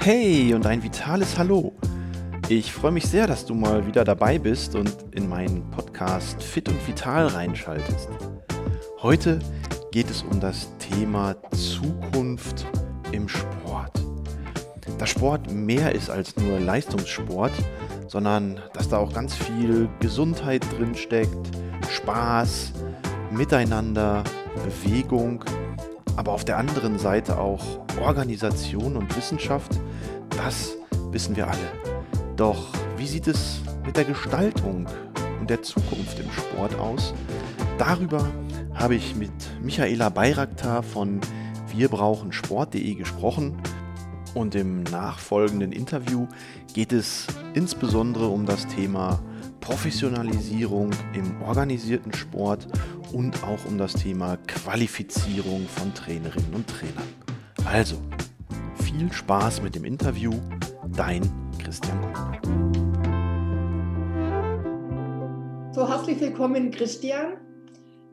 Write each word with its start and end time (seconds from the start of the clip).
Hey 0.00 0.52
und 0.52 0.66
ein 0.66 0.82
vitales 0.82 1.38
Hallo. 1.38 1.72
Ich 2.48 2.72
freue 2.72 2.90
mich 2.90 3.06
sehr, 3.06 3.26
dass 3.26 3.46
du 3.46 3.54
mal 3.54 3.86
wieder 3.86 4.02
dabei 4.02 4.38
bist 4.38 4.74
und 4.74 4.94
in 5.12 5.28
meinen 5.28 5.70
Podcast 5.70 6.42
Fit 6.42 6.68
und 6.68 6.86
Vital 6.88 7.28
reinschaltest. 7.28 8.08
Heute 9.00 9.38
geht 9.92 10.10
es 10.10 10.22
um 10.22 10.40
das 10.40 10.68
Thema 10.78 11.36
Zukunft 11.52 12.66
im 13.12 13.28
Sport. 13.28 14.02
Dass 14.98 15.10
Sport 15.10 15.52
mehr 15.52 15.94
ist 15.94 16.10
als 16.10 16.36
nur 16.36 16.58
Leistungssport, 16.58 17.52
sondern 18.08 18.60
dass 18.74 18.88
da 18.88 18.98
auch 18.98 19.12
ganz 19.12 19.34
viel 19.34 19.88
Gesundheit 20.00 20.64
drin 20.76 20.94
steckt, 20.94 21.36
Spaß, 21.88 22.72
Miteinander, 23.30 24.24
Bewegung, 24.64 25.44
aber 26.16 26.32
auf 26.32 26.44
der 26.44 26.58
anderen 26.58 26.98
Seite 26.98 27.38
auch 27.38 27.80
Organisation 28.00 28.96
und 28.96 29.16
Wissenschaft, 29.16 29.72
das 30.30 30.76
wissen 31.10 31.36
wir 31.36 31.48
alle. 31.48 31.72
Doch 32.36 32.68
wie 32.96 33.06
sieht 33.06 33.26
es 33.26 33.60
mit 33.84 33.96
der 33.96 34.04
Gestaltung 34.04 34.86
und 35.40 35.50
der 35.50 35.62
Zukunft 35.62 36.18
im 36.18 36.30
Sport 36.30 36.74
aus? 36.78 37.14
Darüber 37.78 38.28
habe 38.74 38.94
ich 38.94 39.14
mit 39.14 39.32
Michaela 39.60 40.08
Bayraktar 40.08 40.82
von 40.82 41.20
Wir 41.74 41.88
brauchen 41.88 42.32
Sport.de 42.32 42.94
gesprochen 42.94 43.56
und 44.34 44.54
im 44.54 44.82
nachfolgenden 44.84 45.72
Interview 45.72 46.26
geht 46.72 46.92
es 46.92 47.26
insbesondere 47.54 48.28
um 48.28 48.46
das 48.46 48.66
Thema 48.66 49.20
Professionalisierung 49.62 50.90
im 51.14 51.40
organisierten 51.40 52.12
Sport 52.12 52.66
und 53.12 53.42
auch 53.44 53.64
um 53.64 53.78
das 53.78 53.94
Thema 53.94 54.36
Qualifizierung 54.48 55.66
von 55.68 55.94
Trainerinnen 55.94 56.52
und 56.52 56.66
Trainern. 56.66 57.08
Also, 57.64 57.96
viel 58.82 59.10
Spaß 59.10 59.62
mit 59.62 59.76
dem 59.76 59.84
Interview. 59.84 60.32
Dein 60.96 61.22
Christian 61.58 62.12
Kuhn. 62.12 62.72
So, 65.72 65.88
herzlich 65.88 66.20
willkommen, 66.20 66.72
Christian. 66.72 67.38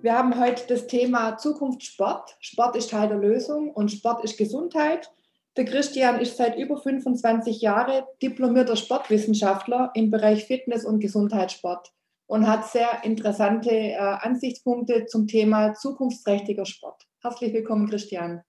Wir 0.01 0.13
haben 0.13 0.39
heute 0.39 0.63
das 0.69 0.85
Thema 0.85 1.35
Zukunft 1.37 1.83
Sport. 1.83 2.37
Sport 2.39 2.75
ist 2.77 2.91
Teil 2.91 3.09
der 3.09 3.17
Lösung 3.17 3.71
und 3.71 3.91
Sport 3.91 4.23
ist 4.23 4.37
Gesundheit. 4.37 5.11
Der 5.59 5.65
Christian 5.65 6.21
ist 6.21 6.37
seit 6.37 6.57
über 6.57 6.77
25 6.77 7.59
Jahren 7.59 8.05
diplomierter 8.21 8.77
Sportwissenschaftler 8.77 9.91
im 9.93 10.09
Bereich 10.09 10.45
Fitness- 10.45 10.85
und 10.85 11.01
Gesundheitssport 11.01 11.91
und 12.27 12.47
hat 12.47 12.65
sehr 12.69 13.03
interessante 13.03 13.69
äh, 13.69 13.97
Ansichtspunkte 13.97 15.05
zum 15.07 15.27
Thema 15.27 15.73
zukunftsträchtiger 15.73 16.65
Sport. 16.65 17.05
Herzlich 17.21 17.51
willkommen, 17.51 17.89
Christian. 17.89 18.41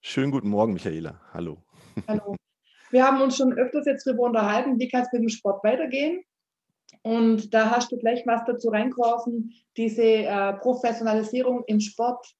Schönen 0.00 0.32
guten 0.32 0.48
Morgen, 0.48 0.72
Michaela. 0.72 1.20
Hallo. 1.32 1.58
Hallo. 2.08 2.34
Wir 2.90 3.06
haben 3.06 3.22
uns 3.22 3.36
schon 3.36 3.52
öfters 3.52 3.86
jetzt 3.86 4.04
darüber 4.04 4.24
unterhalten, 4.24 4.80
wie 4.80 4.88
kann 4.88 5.02
es 5.02 5.12
mit 5.12 5.22
dem 5.22 5.28
Sport 5.28 5.62
weitergehen. 5.62 6.24
Und 7.02 7.54
da 7.54 7.70
hast 7.70 7.92
du 7.92 7.98
gleich 7.98 8.26
was 8.26 8.40
dazu 8.48 8.70
reingeworfen, 8.70 9.54
diese 9.76 10.02
äh, 10.02 10.54
Professionalisierung 10.54 11.62
im 11.68 11.78
Sport. 11.78 12.34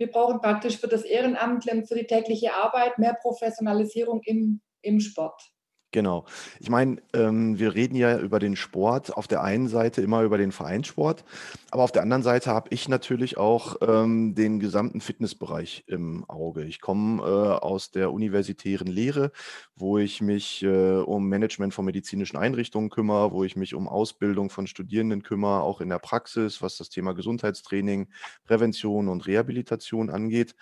Wir 0.00 0.10
brauchen 0.10 0.40
praktisch 0.40 0.78
für 0.78 0.88
das 0.88 1.02
Ehrenamt 1.02 1.66
für 1.86 1.94
die 1.94 2.06
tägliche 2.06 2.54
Arbeit 2.54 2.98
mehr 2.98 3.12
Professionalisierung 3.20 4.22
im, 4.24 4.62
im 4.80 4.98
Sport. 4.98 5.52
Genau. 5.92 6.24
Ich 6.60 6.70
meine, 6.70 6.98
ähm, 7.14 7.58
wir 7.58 7.74
reden 7.74 7.96
ja 7.96 8.16
über 8.16 8.38
den 8.38 8.54
Sport, 8.54 9.16
auf 9.16 9.26
der 9.26 9.42
einen 9.42 9.66
Seite 9.66 10.02
immer 10.02 10.22
über 10.22 10.38
den 10.38 10.52
Vereinssport, 10.52 11.24
aber 11.72 11.82
auf 11.82 11.90
der 11.90 12.02
anderen 12.02 12.22
Seite 12.22 12.50
habe 12.50 12.68
ich 12.70 12.88
natürlich 12.88 13.38
auch 13.38 13.76
ähm, 13.80 14.36
den 14.36 14.60
gesamten 14.60 15.00
Fitnessbereich 15.00 15.82
im 15.88 16.24
Auge. 16.28 16.62
Ich 16.64 16.80
komme 16.80 17.22
äh, 17.22 17.26
aus 17.26 17.90
der 17.90 18.12
universitären 18.12 18.86
Lehre, 18.86 19.32
wo 19.74 19.98
ich 19.98 20.20
mich 20.20 20.62
äh, 20.62 20.98
um 20.98 21.28
Management 21.28 21.74
von 21.74 21.84
medizinischen 21.84 22.36
Einrichtungen 22.36 22.90
kümmere, 22.90 23.32
wo 23.32 23.42
ich 23.42 23.56
mich 23.56 23.74
um 23.74 23.88
Ausbildung 23.88 24.48
von 24.48 24.68
Studierenden 24.68 25.24
kümmere, 25.24 25.62
auch 25.62 25.80
in 25.80 25.88
der 25.88 25.98
Praxis, 25.98 26.62
was 26.62 26.76
das 26.76 26.90
Thema 26.90 27.14
Gesundheitstraining, 27.14 28.10
Prävention 28.44 29.08
und 29.08 29.26
Rehabilitation 29.26 30.08
angeht. 30.08 30.54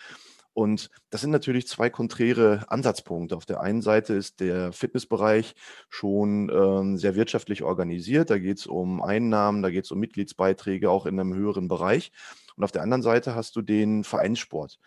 Und 0.58 0.90
das 1.10 1.20
sind 1.20 1.30
natürlich 1.30 1.68
zwei 1.68 1.88
konträre 1.88 2.64
Ansatzpunkte. 2.66 3.36
Auf 3.36 3.46
der 3.46 3.60
einen 3.60 3.80
Seite 3.80 4.14
ist 4.14 4.40
der 4.40 4.72
Fitnessbereich 4.72 5.54
schon 5.88 6.50
ähm, 6.52 6.98
sehr 6.98 7.14
wirtschaftlich 7.14 7.62
organisiert. 7.62 8.28
Da 8.28 8.38
geht 8.38 8.58
es 8.58 8.66
um 8.66 9.00
Einnahmen, 9.00 9.62
da 9.62 9.70
geht 9.70 9.84
es 9.84 9.92
um 9.92 10.00
Mitgliedsbeiträge, 10.00 10.90
auch 10.90 11.06
in 11.06 11.20
einem 11.20 11.32
höheren 11.32 11.68
Bereich. 11.68 12.10
Und 12.56 12.64
auf 12.64 12.72
der 12.72 12.82
anderen 12.82 13.02
Seite 13.02 13.36
hast 13.36 13.54
du 13.54 13.62
den 13.62 14.02
Vereinssport. 14.02 14.80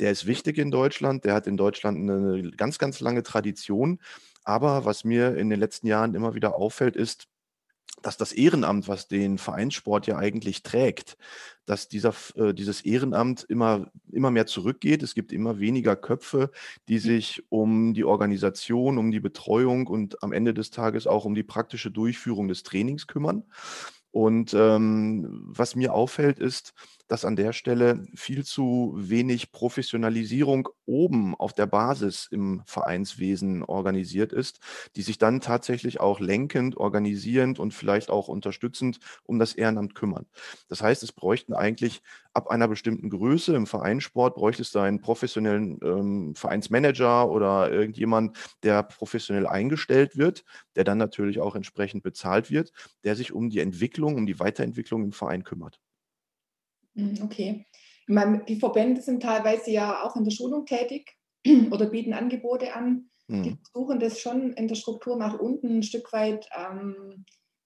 Der 0.00 0.10
ist 0.10 0.26
wichtig 0.26 0.58
in 0.58 0.70
Deutschland. 0.70 1.24
Der 1.24 1.32
hat 1.32 1.46
in 1.46 1.56
Deutschland 1.56 1.96
eine 1.96 2.50
ganz, 2.50 2.78
ganz 2.78 3.00
lange 3.00 3.22
Tradition. 3.22 4.00
Aber 4.44 4.84
was 4.84 5.02
mir 5.04 5.34
in 5.38 5.48
den 5.48 5.58
letzten 5.58 5.86
Jahren 5.86 6.14
immer 6.14 6.34
wieder 6.34 6.56
auffällt, 6.56 6.94
ist, 6.94 7.26
dass 8.02 8.16
das 8.16 8.32
Ehrenamt, 8.32 8.88
was 8.88 9.08
den 9.08 9.38
Vereinssport 9.38 10.06
ja 10.06 10.16
eigentlich 10.18 10.62
trägt, 10.62 11.16
dass 11.64 11.88
dieser, 11.88 12.14
äh, 12.36 12.54
dieses 12.54 12.82
Ehrenamt 12.82 13.44
immer, 13.44 13.90
immer 14.12 14.30
mehr 14.30 14.46
zurückgeht. 14.46 15.02
Es 15.02 15.14
gibt 15.14 15.32
immer 15.32 15.58
weniger 15.58 15.96
Köpfe, 15.96 16.50
die 16.88 16.98
sich 16.98 17.42
um 17.48 17.94
die 17.94 18.04
Organisation, 18.04 18.98
um 18.98 19.10
die 19.10 19.20
Betreuung 19.20 19.86
und 19.86 20.22
am 20.22 20.32
Ende 20.32 20.54
des 20.54 20.70
Tages 20.70 21.06
auch 21.06 21.24
um 21.24 21.34
die 21.34 21.42
praktische 21.42 21.90
Durchführung 21.90 22.48
des 22.48 22.62
Trainings 22.62 23.06
kümmern. 23.06 23.44
Und 24.12 24.54
ähm, 24.54 25.42
was 25.46 25.76
mir 25.76 25.92
auffällt, 25.92 26.38
ist, 26.38 26.72
dass 27.08 27.24
an 27.24 27.36
der 27.36 27.52
Stelle 27.52 28.06
viel 28.14 28.44
zu 28.44 28.94
wenig 28.96 29.52
Professionalisierung 29.52 30.68
oben 30.86 31.34
auf 31.34 31.52
der 31.52 31.66
Basis 31.66 32.28
im 32.30 32.62
Vereinswesen 32.66 33.62
organisiert 33.62 34.32
ist, 34.32 34.60
die 34.96 35.02
sich 35.02 35.18
dann 35.18 35.40
tatsächlich 35.40 36.00
auch 36.00 36.20
lenkend, 36.20 36.76
organisierend 36.76 37.58
und 37.58 37.74
vielleicht 37.74 38.10
auch 38.10 38.28
unterstützend 38.28 38.98
um 39.24 39.38
das 39.38 39.54
Ehrenamt 39.54 39.94
kümmern. 39.94 40.26
Das 40.68 40.82
heißt, 40.82 41.02
es 41.02 41.12
bräuchten 41.12 41.54
eigentlich 41.54 42.02
ab 42.32 42.48
einer 42.50 42.68
bestimmten 42.68 43.08
Größe 43.08 43.56
im 43.56 43.66
Vereinssport, 43.66 44.34
bräuchtest 44.34 44.74
du 44.74 44.80
einen 44.80 45.00
professionellen 45.00 45.78
ähm, 45.82 46.34
Vereinsmanager 46.34 47.30
oder 47.30 47.70
irgendjemand, 47.72 48.36
der 48.62 48.82
professionell 48.82 49.46
eingestellt 49.46 50.16
wird, 50.16 50.44
der 50.76 50.84
dann 50.84 50.98
natürlich 50.98 51.40
auch 51.40 51.56
entsprechend 51.56 52.02
bezahlt 52.02 52.50
wird, 52.50 52.72
der 53.04 53.16
sich 53.16 53.32
um 53.32 53.48
die 53.48 53.60
Entwicklung, 53.60 54.16
um 54.16 54.26
die 54.26 54.38
Weiterentwicklung 54.38 55.04
im 55.04 55.12
Verein 55.12 55.44
kümmert. 55.44 55.80
Mhm, 56.96 57.18
okay. 57.22 57.66
Meine, 58.08 58.44
die 58.44 58.56
Verbände 58.56 59.00
sind 59.00 59.22
teilweise 59.22 59.70
ja 59.70 60.02
auch 60.02 60.16
in 60.16 60.24
der 60.24 60.30
Schulung 60.30 60.64
tätig 60.66 61.16
oder 61.70 61.86
bieten 61.86 62.12
Angebote 62.12 62.74
an. 62.74 63.10
Mhm. 63.28 63.42
Die 63.42 63.56
versuchen 63.72 64.00
das 64.00 64.20
schon 64.20 64.52
in 64.52 64.68
der 64.68 64.76
Struktur 64.76 65.16
nach 65.16 65.38
unten 65.38 65.78
ein 65.78 65.82
Stück 65.82 66.12
weit 66.12 66.48
ähm, 66.56 67.24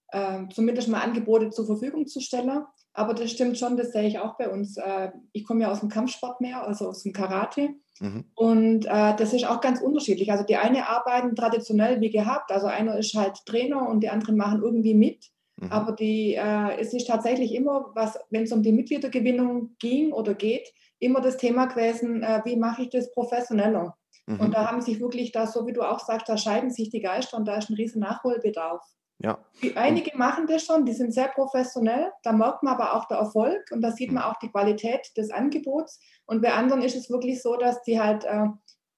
äh, 0.09 0.43
zumindest 0.53 0.89
mal 0.89 1.01
Angebote 1.01 1.49
zur 1.49 1.65
Verfügung 1.65 2.07
zu 2.07 2.19
stellen. 2.19 2.63
Aber 2.93 3.13
das 3.13 3.31
stimmt 3.31 3.57
schon, 3.57 3.77
das 3.77 3.93
sehe 3.93 4.07
ich 4.07 4.19
auch 4.19 4.37
bei 4.37 4.49
uns. 4.49 4.77
Äh, 4.77 5.11
ich 5.31 5.45
komme 5.45 5.61
ja 5.61 5.71
aus 5.71 5.79
dem 5.79 5.89
Kampfsport 5.89 6.41
mehr, 6.41 6.67
also 6.67 6.89
aus 6.89 7.03
dem 7.03 7.13
Karate. 7.13 7.69
Mhm. 7.99 8.25
Und 8.35 8.85
äh, 8.85 9.15
das 9.15 9.33
ist 9.33 9.47
auch 9.47 9.61
ganz 9.61 9.79
unterschiedlich. 9.79 10.31
Also 10.31 10.43
die 10.43 10.57
eine 10.57 10.89
arbeiten 10.89 11.35
traditionell 11.35 12.01
wie 12.01 12.09
gehabt. 12.09 12.51
Also 12.51 12.67
einer 12.67 12.97
ist 12.97 13.13
halt 13.13 13.45
Trainer 13.45 13.87
und 13.87 14.01
die 14.01 14.09
anderen 14.09 14.35
machen 14.35 14.61
irgendwie 14.61 14.95
mit. 14.95 15.31
Mhm. 15.61 15.71
Aber 15.71 15.91
die, 15.93 16.33
äh, 16.33 16.79
es 16.79 16.93
ist 16.93 17.07
tatsächlich 17.07 17.53
immer, 17.53 17.91
was, 17.93 18.19
wenn 18.31 18.43
es 18.43 18.51
um 18.51 18.63
die 18.63 18.71
Mitgliedergewinnung 18.71 19.75
ging 19.79 20.11
oder 20.11 20.33
geht, 20.33 20.67
immer 20.99 21.21
das 21.21 21.37
Thema 21.37 21.67
gewesen, 21.67 22.23
äh, 22.23 22.41
wie 22.45 22.55
mache 22.55 22.83
ich 22.83 22.89
das 22.89 23.11
professioneller? 23.11 23.95
Mhm. 24.25 24.39
Und 24.39 24.53
da 24.53 24.69
haben 24.69 24.81
sich 24.81 24.99
wirklich 24.99 25.31
da, 25.31 25.45
so 25.45 25.65
wie 25.67 25.73
du 25.73 25.83
auch 25.83 25.99
sagst, 25.99 26.27
da 26.27 26.35
scheiden 26.35 26.71
sich 26.71 26.89
die 26.89 27.01
Geister 27.01 27.37
und 27.37 27.47
da 27.47 27.55
ist 27.57 27.69
ein 27.69 27.75
riesen 27.75 28.01
Nachholbedarf. 28.01 28.83
Ja. 29.19 29.37
Die, 29.61 29.77
einige 29.77 30.17
machen 30.17 30.47
das 30.47 30.63
schon, 30.63 30.83
die 30.83 30.93
sind 30.93 31.13
sehr 31.13 31.27
professionell, 31.27 32.11
da 32.23 32.33
merkt 32.33 32.63
man 32.63 32.73
aber 32.73 32.95
auch 32.95 33.07
der 33.07 33.17
Erfolg 33.17 33.69
und 33.71 33.81
da 33.81 33.91
sieht 33.91 34.11
man 34.11 34.23
mhm. 34.23 34.29
auch 34.29 34.39
die 34.39 34.49
Qualität 34.49 35.11
des 35.15 35.29
Angebots. 35.29 35.99
Und 36.25 36.41
bei 36.41 36.53
anderen 36.53 36.81
ist 36.81 36.95
es 36.95 37.11
wirklich 37.11 37.41
so, 37.41 37.55
dass 37.55 37.83
die 37.83 38.01
halt 38.01 38.23
äh, 38.25 38.47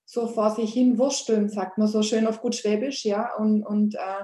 so 0.06 0.28
vor 0.28 0.52
sich 0.52 0.72
hin 0.72 0.98
wursteln, 0.98 1.50
sagt 1.50 1.78
man 1.78 1.88
so 1.88 2.04
schön 2.04 2.26
auf 2.26 2.40
gut 2.40 2.56
Schwäbisch, 2.56 3.04
ja, 3.04 3.36
und, 3.36 3.64
und 3.64 3.96
äh, 3.96 4.24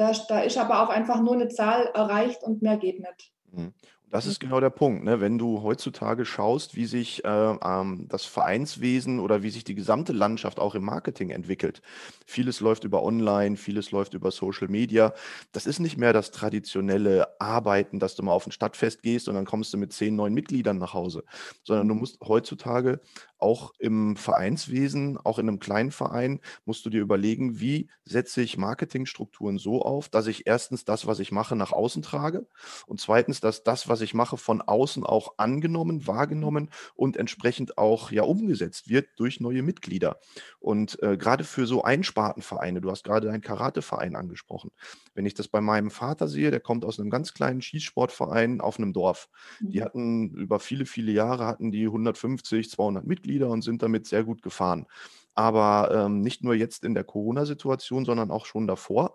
da, 0.00 0.12
da 0.28 0.40
ist 0.40 0.56
aber 0.56 0.82
auch 0.82 0.88
einfach 0.88 1.20
nur 1.20 1.34
eine 1.34 1.48
Zahl 1.48 1.90
erreicht 1.94 2.42
und 2.42 2.62
mehr 2.62 2.78
geht 2.78 3.00
nicht. 3.00 3.32
Mhm. 3.52 3.74
Das 4.10 4.26
ist 4.26 4.40
genau 4.40 4.58
der 4.58 4.70
Punkt. 4.70 5.04
Ne? 5.04 5.20
Wenn 5.20 5.38
du 5.38 5.62
heutzutage 5.62 6.24
schaust, 6.24 6.74
wie 6.74 6.86
sich 6.86 7.24
äh, 7.24 7.28
ähm, 7.28 8.06
das 8.08 8.24
Vereinswesen 8.24 9.20
oder 9.20 9.44
wie 9.44 9.50
sich 9.50 9.62
die 9.62 9.76
gesamte 9.76 10.12
Landschaft 10.12 10.58
auch 10.58 10.74
im 10.74 10.84
Marketing 10.84 11.30
entwickelt. 11.30 11.80
Vieles 12.26 12.58
läuft 12.58 12.82
über 12.82 13.04
Online, 13.04 13.56
vieles 13.56 13.92
läuft 13.92 14.14
über 14.14 14.32
Social 14.32 14.66
Media. 14.66 15.14
Das 15.52 15.66
ist 15.66 15.78
nicht 15.78 15.96
mehr 15.96 16.12
das 16.12 16.32
traditionelle 16.32 17.40
Arbeiten, 17.40 18.00
dass 18.00 18.16
du 18.16 18.24
mal 18.24 18.32
auf 18.32 18.48
ein 18.48 18.52
Stadtfest 18.52 19.02
gehst 19.02 19.28
und 19.28 19.36
dann 19.36 19.44
kommst 19.44 19.72
du 19.72 19.78
mit 19.78 19.92
zehn 19.92 20.16
neuen 20.16 20.34
Mitgliedern 20.34 20.78
nach 20.78 20.92
Hause, 20.92 21.22
sondern 21.62 21.86
du 21.86 21.94
mhm. 21.94 22.00
musst 22.00 22.18
heutzutage 22.26 23.00
auch 23.40 23.72
im 23.78 24.16
Vereinswesen, 24.16 25.18
auch 25.18 25.38
in 25.38 25.48
einem 25.48 25.58
kleinen 25.58 25.90
Verein, 25.90 26.40
musst 26.64 26.84
du 26.84 26.90
dir 26.90 27.00
überlegen, 27.00 27.60
wie 27.60 27.88
setze 28.04 28.42
ich 28.42 28.58
Marketingstrukturen 28.58 29.58
so 29.58 29.82
auf, 29.82 30.08
dass 30.08 30.26
ich 30.26 30.46
erstens 30.46 30.84
das, 30.84 31.06
was 31.06 31.20
ich 31.20 31.32
mache, 31.32 31.56
nach 31.56 31.72
außen 31.72 32.02
trage 32.02 32.46
und 32.86 33.00
zweitens, 33.00 33.40
dass 33.40 33.62
das, 33.62 33.88
was 33.88 34.00
ich 34.00 34.14
mache, 34.14 34.36
von 34.36 34.60
außen 34.60 35.04
auch 35.04 35.34
angenommen, 35.38 36.06
wahrgenommen 36.06 36.70
und 36.94 37.16
entsprechend 37.16 37.78
auch 37.78 38.10
ja 38.10 38.22
umgesetzt 38.22 38.88
wird 38.88 39.08
durch 39.16 39.40
neue 39.40 39.62
Mitglieder. 39.62 40.20
Und 40.58 41.02
äh, 41.02 41.16
gerade 41.16 41.44
für 41.44 41.66
so 41.66 41.82
Einspartenvereine, 41.82 42.80
du 42.80 42.90
hast 42.90 43.04
gerade 43.04 43.30
einen 43.30 43.42
Karateverein 43.42 44.16
angesprochen. 44.16 44.70
Wenn 45.14 45.26
ich 45.26 45.34
das 45.34 45.48
bei 45.48 45.60
meinem 45.60 45.90
Vater 45.90 46.28
sehe, 46.28 46.50
der 46.50 46.60
kommt 46.60 46.84
aus 46.84 46.98
einem 46.98 47.10
ganz 47.10 47.34
kleinen 47.34 47.62
Schießsportverein 47.62 48.60
auf 48.60 48.78
einem 48.78 48.92
Dorf. 48.92 49.28
Die 49.60 49.80
mhm. 49.80 49.84
hatten 49.84 50.30
über 50.34 50.60
viele, 50.60 50.86
viele 50.86 51.12
Jahre 51.12 51.46
hatten 51.46 51.70
die 51.70 51.86
150, 51.86 52.70
200 52.70 53.06
Mitglieder 53.06 53.29
und 53.38 53.62
sind 53.62 53.82
damit 53.82 54.06
sehr 54.06 54.24
gut 54.24 54.42
gefahren. 54.42 54.86
Aber 55.34 55.90
ähm, 55.92 56.20
nicht 56.20 56.42
nur 56.42 56.54
jetzt 56.54 56.84
in 56.84 56.94
der 56.94 57.04
Corona-Situation, 57.04 58.04
sondern 58.04 58.30
auch 58.30 58.46
schon 58.46 58.66
davor 58.66 59.14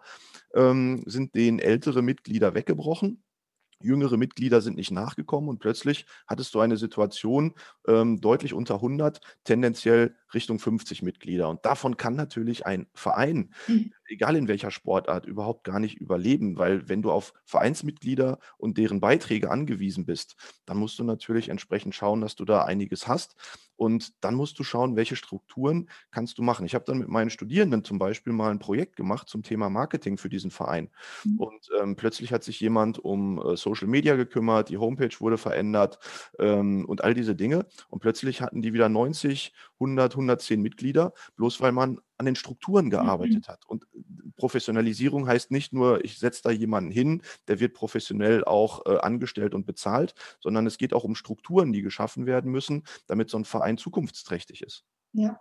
ähm, 0.54 1.04
sind 1.06 1.36
denen 1.36 1.60
ältere 1.60 2.02
Mitglieder 2.02 2.56
weggebrochen 2.56 3.24
jüngere 3.86 4.18
Mitglieder 4.18 4.62
sind 4.62 4.78
nicht 4.78 4.92
nachgekommen 4.92 5.50
und 5.50 5.60
plötzlich 5.60 6.06
hattest 6.28 6.54
du 6.56 6.60
eine 6.60 6.78
Situation 6.78 7.54
ähm, 7.88 8.20
deutlich 8.20 8.54
unter 8.54 8.76
100, 8.76 9.20
tendenziell 9.44 10.16
Richtung 10.34 10.60
50 10.60 11.02
Mitglieder. 11.02 11.50
Und 11.50 11.66
davon 11.66 11.98
kann 11.98 12.16
natürlich 12.16 12.66
ein 12.66 12.88
Verein, 12.94 13.54
mhm. 13.68 13.94
Egal 14.08 14.36
in 14.36 14.48
welcher 14.48 14.72
Sportart, 14.72 15.26
überhaupt 15.26 15.64
gar 15.64 15.80
nicht 15.80 15.98
überleben, 15.98 16.58
weil 16.58 16.88
wenn 16.90 17.02
du 17.02 17.12
auf 17.12 17.34
Vereinsmitglieder 17.46 18.40
und 18.58 18.78
deren 18.78 19.00
Beiträge 19.00 19.52
angewiesen 19.52 20.06
bist, 20.06 20.36
dann 20.66 20.78
musst 20.78 21.00
du 21.00 21.04
natürlich 21.04 21.50
entsprechend 21.50 21.96
schauen, 21.96 22.22
dass 22.22 22.36
du 22.36 22.46
da 22.46 22.64
einiges 22.64 23.08
hast. 23.08 23.36
Und 23.78 24.24
dann 24.24 24.36
musst 24.36 24.58
du 24.58 24.64
schauen, 24.64 24.96
welche 24.96 25.16
Strukturen 25.16 25.90
kannst 26.12 26.38
du 26.38 26.42
machen. 26.42 26.66
Ich 26.66 26.76
habe 26.76 26.86
dann 26.86 26.98
mit 26.98 27.10
meinen 27.10 27.30
Studierenden 27.30 27.84
zum 27.84 28.00
Beispiel 28.00 28.32
mal 28.32 28.52
ein 28.52 28.60
Projekt 28.60 28.96
gemacht 28.96 29.28
zum 29.28 29.44
Thema 29.44 29.70
Marketing 29.70 30.18
für 30.18 30.30
diesen 30.30 30.50
Verein. 30.50 30.90
Mhm. 31.26 31.40
Und 31.40 31.70
ähm, 31.82 31.96
plötzlich 31.96 32.32
hat 32.32 32.44
sich 32.44 32.60
jemand 32.60 33.00
um 33.00 33.40
äh, 33.40 33.58
Social 33.58 33.88
Media 33.88 34.16
gekümmert, 34.16 34.70
die 34.70 34.78
Homepage 34.78 35.14
wurde 35.20 35.38
verändert 35.38 36.00
ähm, 36.40 36.86
und 36.86 37.04
all 37.04 37.14
diese 37.14 37.36
Dinge. 37.36 37.66
Und 37.90 38.00
plötzlich 38.00 38.42
hatten 38.42 38.62
die 38.62 38.74
wieder 38.74 38.88
90, 38.88 39.54
100, 39.80 40.14
110 40.14 40.62
Mitglieder, 40.62 41.14
bloß 41.36 41.60
weil 41.60 41.74
man 41.74 42.00
an 42.18 42.26
den 42.26 42.36
Strukturen 42.36 42.86
mhm. 42.86 42.92
gearbeitet 42.92 43.48
mhm. 43.48 43.52
hat. 43.52 43.66
Und 43.68 43.84
äh, 43.94 44.30
Professionalisierung 44.36 45.28
heißt 45.28 45.52
nicht 45.52 45.74
nur, 45.74 46.04
ich 46.04 46.20
setze 46.20 46.44
da 46.44 46.52
jemanden 46.52 46.92
hin, 46.92 47.22
der 47.48 47.60
wird 47.60 47.74
professionell 47.74 48.44
auch 48.44 48.86
äh, 48.86 48.98
angestellt 48.98 49.54
und 49.54 49.66
bezahlt, 49.66 50.14
sondern 50.40 50.66
es 50.68 50.78
geht 50.78 50.94
auch 50.94 51.04
um 51.04 51.16
Strukturen, 51.16 51.74
die 51.74 51.82
geschaffen 51.82 52.26
werden 52.26 52.52
müssen, 52.52 52.84
damit 53.08 53.30
so 53.30 53.38
ein 53.38 53.46
Verein 53.46 53.78
zukunftsträchtig 53.78 54.62
ist. 54.62 54.84
Ja. 55.14 55.40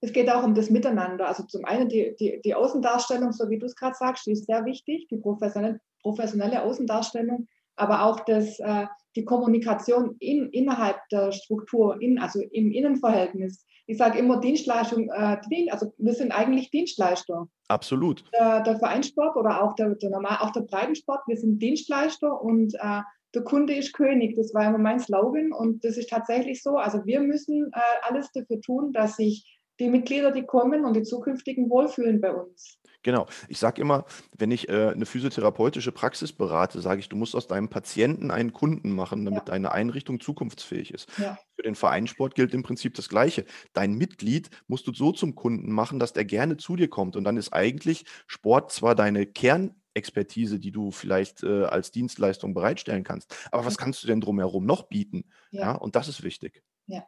Es 0.00 0.12
geht 0.12 0.30
auch 0.30 0.44
um 0.44 0.54
das 0.54 0.70
Miteinander. 0.70 1.26
Also 1.26 1.44
zum 1.44 1.64
einen 1.64 1.88
die, 1.88 2.14
die, 2.20 2.40
die 2.44 2.54
Außendarstellung, 2.54 3.32
so 3.32 3.48
wie 3.48 3.58
du 3.58 3.66
es 3.66 3.74
gerade 3.74 3.96
sagst, 3.98 4.26
die 4.26 4.32
ist 4.32 4.46
sehr 4.46 4.64
wichtig, 4.66 5.08
die 5.08 5.16
professionelle, 5.16 5.80
professionelle 6.02 6.62
Außendarstellung, 6.62 7.48
aber 7.76 8.04
auch 8.04 8.20
das, 8.20 8.58
äh, 8.58 8.86
die 9.14 9.24
Kommunikation 9.24 10.16
in, 10.18 10.48
innerhalb 10.50 10.96
der 11.10 11.32
Struktur, 11.32 12.00
in, 12.00 12.18
also 12.18 12.40
im 12.40 12.72
Innenverhältnis 12.72 13.66
ich 13.86 13.98
sage 13.98 14.18
immer 14.18 14.40
Dienstleistung, 14.40 15.08
äh, 15.10 15.38
also 15.70 15.92
wir 15.96 16.12
sind 16.12 16.32
eigentlich 16.32 16.70
Dienstleister. 16.70 17.48
Absolut. 17.68 18.24
Der, 18.32 18.62
der 18.62 18.78
Vereinssport 18.78 19.36
oder 19.36 19.62
auch 19.62 19.74
der, 19.74 19.94
der, 19.94 20.10
normal, 20.10 20.38
auch 20.40 20.50
der 20.50 20.62
Breitensport, 20.62 21.20
wir 21.26 21.36
sind 21.36 21.60
Dienstleister 21.60 22.40
und 22.40 22.74
äh, 22.74 23.02
der 23.34 23.42
Kunde 23.44 23.74
ist 23.74 23.92
König. 23.92 24.36
Das 24.36 24.52
war 24.54 24.66
immer 24.66 24.78
mein 24.78 24.98
Slogan 24.98 25.52
und 25.52 25.84
das 25.84 25.96
ist 25.96 26.10
tatsächlich 26.10 26.62
so. 26.62 26.76
Also 26.76 27.04
wir 27.04 27.20
müssen 27.20 27.70
äh, 27.72 27.80
alles 28.08 28.30
dafür 28.32 28.60
tun, 28.60 28.92
dass 28.92 29.16
sich 29.16 29.60
die 29.78 29.88
Mitglieder, 29.88 30.32
die 30.32 30.44
kommen 30.44 30.84
und 30.84 30.94
die 30.94 31.02
zukünftigen 31.02 31.70
wohlfühlen 31.70 32.20
bei 32.20 32.34
uns. 32.34 32.80
Genau. 33.06 33.28
Ich 33.46 33.60
sage 33.60 33.80
immer, 33.80 34.04
wenn 34.36 34.50
ich 34.50 34.68
äh, 34.68 34.88
eine 34.88 35.06
physiotherapeutische 35.06 35.92
Praxis 35.92 36.32
berate, 36.32 36.80
sage 36.80 36.98
ich, 36.98 37.08
du 37.08 37.14
musst 37.14 37.36
aus 37.36 37.46
deinem 37.46 37.68
Patienten 37.68 38.32
einen 38.32 38.52
Kunden 38.52 38.90
machen, 38.90 39.24
damit 39.24 39.42
ja. 39.42 39.52
deine 39.52 39.70
Einrichtung 39.70 40.18
zukunftsfähig 40.18 40.92
ist. 40.92 41.08
Ja. 41.16 41.38
Für 41.54 41.62
den 41.62 41.76
Vereinssport 41.76 42.34
gilt 42.34 42.52
im 42.52 42.64
Prinzip 42.64 42.94
das 42.94 43.08
Gleiche. 43.08 43.44
Dein 43.74 43.94
Mitglied 43.94 44.50
musst 44.66 44.88
du 44.88 44.92
so 44.92 45.12
zum 45.12 45.36
Kunden 45.36 45.70
machen, 45.70 46.00
dass 46.00 46.14
der 46.14 46.24
gerne 46.24 46.56
zu 46.56 46.74
dir 46.74 46.88
kommt. 46.88 47.14
Und 47.14 47.22
dann 47.22 47.36
ist 47.36 47.52
eigentlich 47.52 48.06
Sport 48.26 48.72
zwar 48.72 48.96
deine 48.96 49.24
Kernexpertise, 49.24 50.58
die 50.58 50.72
du 50.72 50.90
vielleicht 50.90 51.44
äh, 51.44 51.62
als 51.62 51.92
Dienstleistung 51.92 52.54
bereitstellen 52.54 53.04
kannst. 53.04 53.36
Aber 53.52 53.64
was 53.64 53.78
kannst 53.78 54.02
du 54.02 54.08
denn 54.08 54.20
drumherum 54.20 54.66
noch 54.66 54.88
bieten? 54.88 55.30
Ja. 55.52 55.60
ja. 55.60 55.72
und 55.76 55.94
das 55.94 56.08
ist 56.08 56.24
wichtig. 56.24 56.64
Ja. 56.88 57.06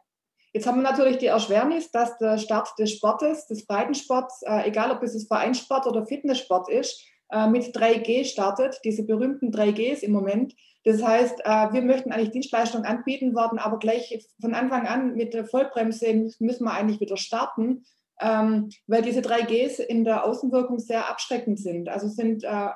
Jetzt 0.53 0.65
haben 0.65 0.77
wir 0.77 0.89
natürlich 0.89 1.17
die 1.17 1.27
Erschwernis, 1.27 1.91
dass 1.91 2.17
der 2.17 2.37
Start 2.37 2.69
des 2.79 2.91
Sportes, 2.91 3.47
des 3.47 3.65
Breitensports, 3.65 4.41
äh, 4.43 4.67
egal 4.67 4.91
ob 4.91 5.03
es 5.03 5.13
das 5.13 5.27
Vereinssport 5.27 5.85
oder 5.85 6.05
Fitnesssport 6.05 6.69
ist, 6.69 7.05
äh, 7.31 7.47
mit 7.47 7.75
3G 7.75 8.25
startet, 8.25 8.79
diese 8.83 9.03
berühmten 9.03 9.51
3Gs 9.51 10.01
im 10.01 10.11
Moment. 10.11 10.55
Das 10.85 11.03
heißt, 11.03 11.41
äh, 11.43 11.73
wir 11.73 11.81
möchten 11.81 12.11
eigentlich 12.11 12.31
Dienstleistungen 12.31 12.85
anbieten 12.85 13.35
worden, 13.35 13.59
aber 13.59 13.77
gleich 13.77 14.27
von 14.41 14.55
Anfang 14.55 14.87
an 14.87 15.15
mit 15.15 15.33
der 15.33 15.45
Vollbremse 15.45 16.31
müssen 16.39 16.63
wir 16.63 16.73
eigentlich 16.73 16.99
wieder 16.99 17.17
starten, 17.17 17.85
ähm, 18.21 18.69
weil 18.87 19.01
diese 19.01 19.21
3Gs 19.21 19.79
in 19.79 20.03
der 20.03 20.25
Außenwirkung 20.25 20.79
sehr 20.79 21.09
abschreckend 21.09 21.59
sind. 21.59 21.89
Also 21.89 22.07
sind, 22.07 22.43
äh, 22.43 22.69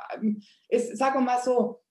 ist, 0.69 0.97
sagen 0.97 1.19
wir 1.19 1.21
mal 1.21 1.41
so, 1.41 1.82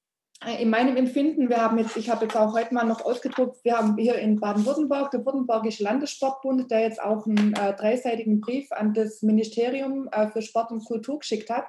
in 0.58 0.70
meinem 0.70 0.96
Empfinden, 0.96 1.48
wir 1.48 1.58
haben 1.58 1.78
jetzt, 1.78 1.96
ich 1.96 2.10
habe 2.10 2.24
jetzt 2.24 2.36
auch 2.36 2.52
heute 2.52 2.74
mal 2.74 2.84
noch 2.84 3.04
ausgedruckt, 3.04 3.64
wir 3.64 3.76
haben 3.76 3.96
hier 3.96 4.16
in 4.16 4.40
Baden-Württemberg, 4.40 5.10
der 5.10 5.24
Württembergische 5.24 5.84
Landessportbund, 5.84 6.70
der 6.70 6.80
jetzt 6.80 7.00
auch 7.00 7.26
einen 7.26 7.54
äh, 7.54 7.74
dreiseitigen 7.74 8.40
Brief 8.40 8.70
an 8.72 8.92
das 8.94 9.22
Ministerium 9.22 10.08
äh, 10.10 10.28
für 10.28 10.42
Sport 10.42 10.72
und 10.72 10.84
Kultur 10.84 11.20
geschickt 11.20 11.50
hat, 11.50 11.68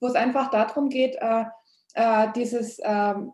wo 0.00 0.06
es 0.06 0.14
einfach 0.14 0.50
darum 0.50 0.88
geht, 0.88 1.16
äh, 1.16 1.44
äh 1.94 2.28
dieses, 2.36 2.78
ähm, 2.82 3.32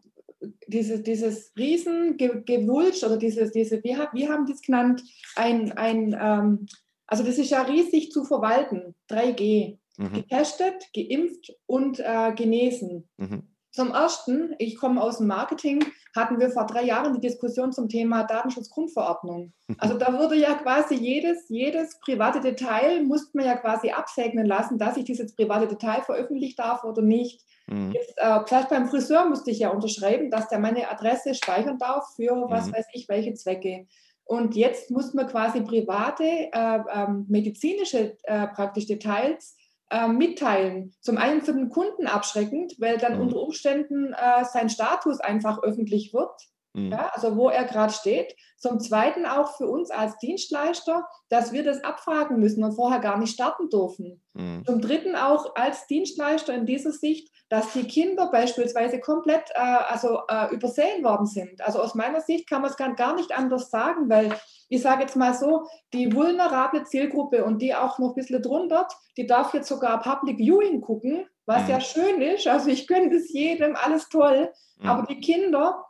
diese, 0.66 1.00
dieses 1.00 1.52
Riesengewulsch 1.56 3.02
oder 3.02 3.16
dieses, 3.16 3.52
diese, 3.52 3.82
wie, 3.82 3.96
wie 4.12 4.28
haben 4.28 4.50
es 4.50 4.62
genannt, 4.62 5.02
ein, 5.34 5.72
ein 5.72 6.16
ähm, 6.20 6.66
also 7.06 7.22
das 7.24 7.38
ist 7.38 7.50
ja 7.50 7.62
riesig 7.62 8.10
zu 8.10 8.24
verwalten, 8.24 8.94
3G, 9.10 9.78
mhm. 9.96 10.12
getestet, 10.12 10.92
geimpft 10.94 11.52
und 11.66 12.00
äh, 12.00 12.32
genesen. 12.34 13.08
Mhm. 13.16 13.42
Zum 13.76 13.92
Ersten, 13.92 14.54
ich 14.58 14.78
komme 14.78 15.02
aus 15.02 15.18
dem 15.18 15.26
Marketing, 15.26 15.84
hatten 16.16 16.40
wir 16.40 16.48
vor 16.48 16.64
drei 16.64 16.82
Jahren 16.82 17.12
die 17.12 17.20
Diskussion 17.20 17.72
zum 17.72 17.90
Thema 17.90 18.24
Datenschutzgrundverordnung. 18.24 19.52
Also 19.78 19.98
da 19.98 20.16
wurde 20.16 20.36
ja 20.36 20.54
quasi 20.54 20.94
jedes, 20.94 21.48
jedes 21.48 21.98
private 22.00 22.40
Detail, 22.40 23.02
musste 23.02 23.36
man 23.36 23.46
ja 23.46 23.56
quasi 23.56 23.90
absegnen 23.90 24.46
lassen, 24.46 24.78
dass 24.78 24.96
ich 24.96 25.04
dieses 25.04 25.34
private 25.34 25.66
Detail 25.66 26.02
veröffentlichen 26.02 26.54
darf 26.56 26.84
oder 26.84 27.02
nicht. 27.02 27.44
Mhm. 27.66 27.92
Jetzt, 27.92 28.14
äh, 28.16 28.40
vielleicht 28.46 28.70
beim 28.70 28.88
Friseur 28.88 29.28
musste 29.28 29.50
ich 29.50 29.58
ja 29.58 29.70
unterschreiben, 29.70 30.30
dass 30.30 30.48
der 30.48 30.60
meine 30.60 30.88
Adresse 30.88 31.34
speichern 31.34 31.78
darf 31.78 32.14
für 32.14 32.46
was 32.48 32.68
mhm. 32.68 32.76
weiß 32.76 32.86
ich, 32.92 33.08
welche 33.08 33.34
Zwecke. 33.34 33.86
Und 34.24 34.56
jetzt 34.56 34.90
muss 34.90 35.12
man 35.14 35.26
quasi 35.26 35.60
private 35.60 36.24
äh, 36.24 36.78
ähm, 36.94 37.26
medizinische 37.28 38.16
äh, 38.22 38.46
praktisch 38.46 38.86
Details 38.86 39.56
äh, 39.90 40.08
mitteilen. 40.08 40.94
Zum 41.00 41.16
einen 41.16 41.42
für 41.42 41.52
den 41.52 41.70
Kunden 41.70 42.06
abschreckend, 42.06 42.74
weil 42.78 42.98
dann 42.98 43.16
mhm. 43.16 43.22
unter 43.22 43.40
Umständen 43.40 44.12
äh, 44.12 44.44
sein 44.44 44.68
Status 44.68 45.20
einfach 45.20 45.62
öffentlich 45.62 46.12
wird. 46.12 46.32
Mhm. 46.76 46.92
Ja, 46.92 47.10
also 47.14 47.36
wo 47.36 47.48
er 47.48 47.64
gerade 47.64 47.92
steht. 47.92 48.36
Zum 48.58 48.80
Zweiten 48.80 49.24
auch 49.24 49.56
für 49.56 49.66
uns 49.66 49.90
als 49.90 50.18
Dienstleister, 50.18 51.06
dass 51.30 51.52
wir 51.52 51.64
das 51.64 51.82
abfragen 51.82 52.38
müssen 52.38 52.62
und 52.62 52.74
vorher 52.74 53.00
gar 53.00 53.18
nicht 53.18 53.32
starten 53.32 53.70
dürfen. 53.70 54.22
Mhm. 54.34 54.62
Zum 54.66 54.80
Dritten 54.82 55.16
auch 55.16 55.56
als 55.56 55.86
Dienstleister 55.86 56.52
in 56.54 56.66
dieser 56.66 56.92
Sicht, 56.92 57.30
dass 57.48 57.72
die 57.72 57.84
Kinder 57.84 58.30
beispielsweise 58.30 59.00
komplett 59.00 59.48
äh, 59.54 59.60
also, 59.88 60.20
äh, 60.28 60.52
übersehen 60.54 61.02
worden 61.02 61.26
sind. 61.26 61.62
Also 61.62 61.80
aus 61.80 61.94
meiner 61.94 62.20
Sicht 62.20 62.48
kann 62.48 62.60
man 62.60 62.70
es 62.70 62.76
gar 62.76 63.14
nicht 63.14 63.32
anders 63.36 63.70
sagen, 63.70 64.10
weil 64.10 64.36
ich 64.68 64.82
sage 64.82 65.02
jetzt 65.02 65.16
mal 65.16 65.32
so, 65.32 65.66
die 65.94 66.12
vulnerable 66.12 66.84
Zielgruppe 66.84 67.44
und 67.44 67.62
die 67.62 67.74
auch 67.74 67.98
noch 67.98 68.08
ein 68.08 68.14
bisschen 68.16 68.42
drunter, 68.42 68.86
die 69.16 69.26
darf 69.26 69.54
jetzt 69.54 69.68
sogar 69.68 70.02
Public 70.02 70.36
Viewing 70.38 70.82
gucken, 70.82 71.26
was 71.46 71.62
mhm. 71.62 71.70
ja 71.70 71.80
schön 71.80 72.20
ist. 72.20 72.46
Also 72.46 72.68
ich 72.68 72.86
gönne 72.86 73.14
es 73.14 73.32
jedem, 73.32 73.76
alles 73.76 74.08
toll. 74.08 74.52
Mhm. 74.78 74.88
Aber 74.88 75.06
die 75.06 75.20
Kinder, 75.20 75.86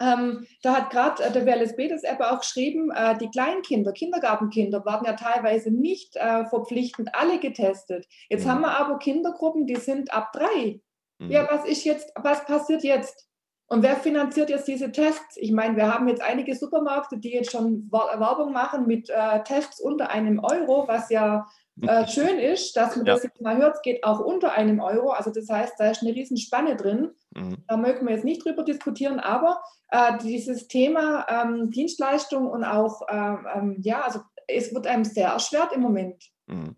ähm, 0.00 0.46
da 0.62 0.76
hat 0.76 0.90
gerade 0.90 1.22
äh, 1.22 1.30
der 1.30 1.44
WLSB 1.44 1.88
das 1.88 2.04
App 2.04 2.20
auch 2.20 2.40
geschrieben, 2.40 2.90
äh, 2.90 3.16
die 3.18 3.28
Kleinkinder, 3.28 3.92
Kindergartenkinder 3.92 4.84
werden 4.86 5.06
ja 5.06 5.12
teilweise 5.12 5.70
nicht 5.70 6.16
äh, 6.16 6.46
verpflichtend 6.46 7.10
alle 7.14 7.38
getestet. 7.38 8.06
Jetzt 8.30 8.46
mhm. 8.46 8.50
haben 8.50 8.60
wir 8.62 8.78
aber 8.78 8.98
Kindergruppen, 8.98 9.66
die 9.66 9.76
sind 9.76 10.12
ab 10.12 10.32
drei. 10.32 10.80
Mhm. 11.18 11.30
Ja, 11.30 11.46
was 11.50 11.66
ist 11.66 11.84
jetzt, 11.84 12.12
was 12.16 12.44
passiert 12.46 12.82
jetzt? 12.82 13.28
Und 13.66 13.84
wer 13.84 13.94
finanziert 13.94 14.50
jetzt 14.50 14.66
diese 14.66 14.90
Tests? 14.90 15.36
Ich 15.36 15.52
meine, 15.52 15.76
wir 15.76 15.94
haben 15.94 16.08
jetzt 16.08 16.22
einige 16.22 16.56
Supermärkte, 16.56 17.18
die 17.18 17.30
jetzt 17.30 17.52
schon 17.52 17.88
Werbung 17.92 18.52
machen 18.52 18.86
mit 18.86 19.10
äh, 19.10 19.44
Tests 19.44 19.80
unter 19.80 20.10
einem 20.10 20.40
Euro, 20.40 20.88
was 20.88 21.08
ja 21.10 21.46
äh, 21.82 22.06
schön 22.08 22.38
ist, 22.38 22.76
dass 22.76 22.96
man 22.96 23.06
ja. 23.06 23.14
das 23.14 23.22
jetzt 23.22 23.40
mal 23.40 23.56
hört, 23.56 23.76
es 23.76 23.82
geht 23.82 24.04
auch 24.04 24.20
unter 24.20 24.52
einem 24.52 24.80
Euro. 24.80 25.10
Also 25.10 25.30
das 25.30 25.48
heißt, 25.48 25.74
da 25.78 25.90
ist 25.90 26.02
eine 26.02 26.14
riesen 26.14 26.36
Spanne 26.36 26.76
drin. 26.76 27.10
Mhm. 27.34 27.56
Da 27.68 27.76
mögen 27.76 28.06
wir 28.06 28.14
jetzt 28.14 28.24
nicht 28.24 28.44
drüber 28.44 28.64
diskutieren, 28.64 29.20
aber 29.20 29.60
äh, 29.90 30.18
dieses 30.22 30.68
Thema 30.68 31.26
ähm, 31.28 31.70
Dienstleistung 31.70 32.48
und 32.48 32.64
auch, 32.64 33.02
äh, 33.08 33.34
ähm, 33.56 33.76
ja, 33.80 34.02
also 34.02 34.20
es 34.46 34.74
wird 34.74 34.86
einem 34.86 35.04
sehr 35.04 35.28
erschwert 35.28 35.72
im 35.72 35.80
Moment. 35.80 36.24
Mhm. 36.52 36.74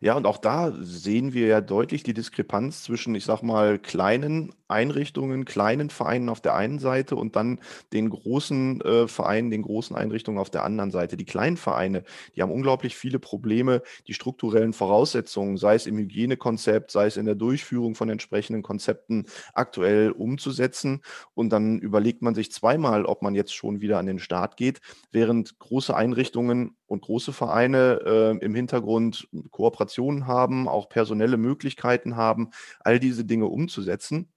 Ja, 0.00 0.14
und 0.14 0.26
auch 0.26 0.38
da 0.38 0.72
sehen 0.80 1.32
wir 1.34 1.48
ja 1.48 1.60
deutlich 1.60 2.04
die 2.04 2.14
Diskrepanz 2.14 2.84
zwischen, 2.84 3.14
ich 3.16 3.24
sag 3.24 3.42
mal, 3.42 3.78
kleinen 3.78 4.52
Einrichtungen, 4.68 5.44
kleinen 5.44 5.90
Vereinen 5.90 6.28
auf 6.28 6.40
der 6.40 6.54
einen 6.54 6.78
Seite 6.78 7.16
und 7.16 7.34
dann 7.36 7.60
den 7.92 8.10
großen 8.10 8.80
äh, 8.82 9.08
Vereinen, 9.08 9.50
den 9.50 9.62
großen 9.62 9.96
Einrichtungen 9.96 10.38
auf 10.38 10.50
der 10.50 10.64
anderen 10.64 10.92
Seite. 10.92 11.16
Die 11.16 11.24
kleinen 11.24 11.56
Vereine, 11.56 12.04
die 12.36 12.42
haben 12.42 12.52
unglaublich 12.52 12.96
viele 12.96 13.18
Probleme, 13.18 13.82
die 14.06 14.14
strukturellen 14.14 14.72
Voraussetzungen, 14.72 15.56
sei 15.56 15.74
es 15.74 15.86
im 15.86 15.98
Hygienekonzept, 15.98 16.90
sei 16.92 17.06
es 17.06 17.16
in 17.16 17.26
der 17.26 17.34
Durchführung 17.34 17.96
von 17.96 18.10
entsprechenden 18.10 18.62
Konzepten 18.62 19.26
aktuell 19.54 20.12
umzusetzen. 20.12 21.02
Und 21.34 21.50
dann 21.50 21.78
überlegt 21.78 22.22
man 22.22 22.34
sich 22.34 22.52
zweimal, 22.52 23.04
ob 23.06 23.22
man 23.22 23.34
jetzt 23.34 23.54
schon 23.54 23.80
wieder 23.80 23.98
an 23.98 24.06
den 24.06 24.18
Start 24.18 24.56
geht, 24.56 24.80
während 25.12 25.58
große 25.58 25.96
Einrichtungen 25.96 26.76
und 26.86 27.02
große 27.02 27.32
Vereine 27.32 28.00
äh, 28.40 28.44
im 28.44 28.54
Hintergrund 28.54 29.07
Kooperationen 29.50 30.26
haben, 30.26 30.68
auch 30.68 30.88
personelle 30.88 31.36
Möglichkeiten 31.36 32.16
haben, 32.16 32.50
all 32.80 32.98
diese 33.00 33.24
Dinge 33.24 33.46
umzusetzen. 33.46 34.28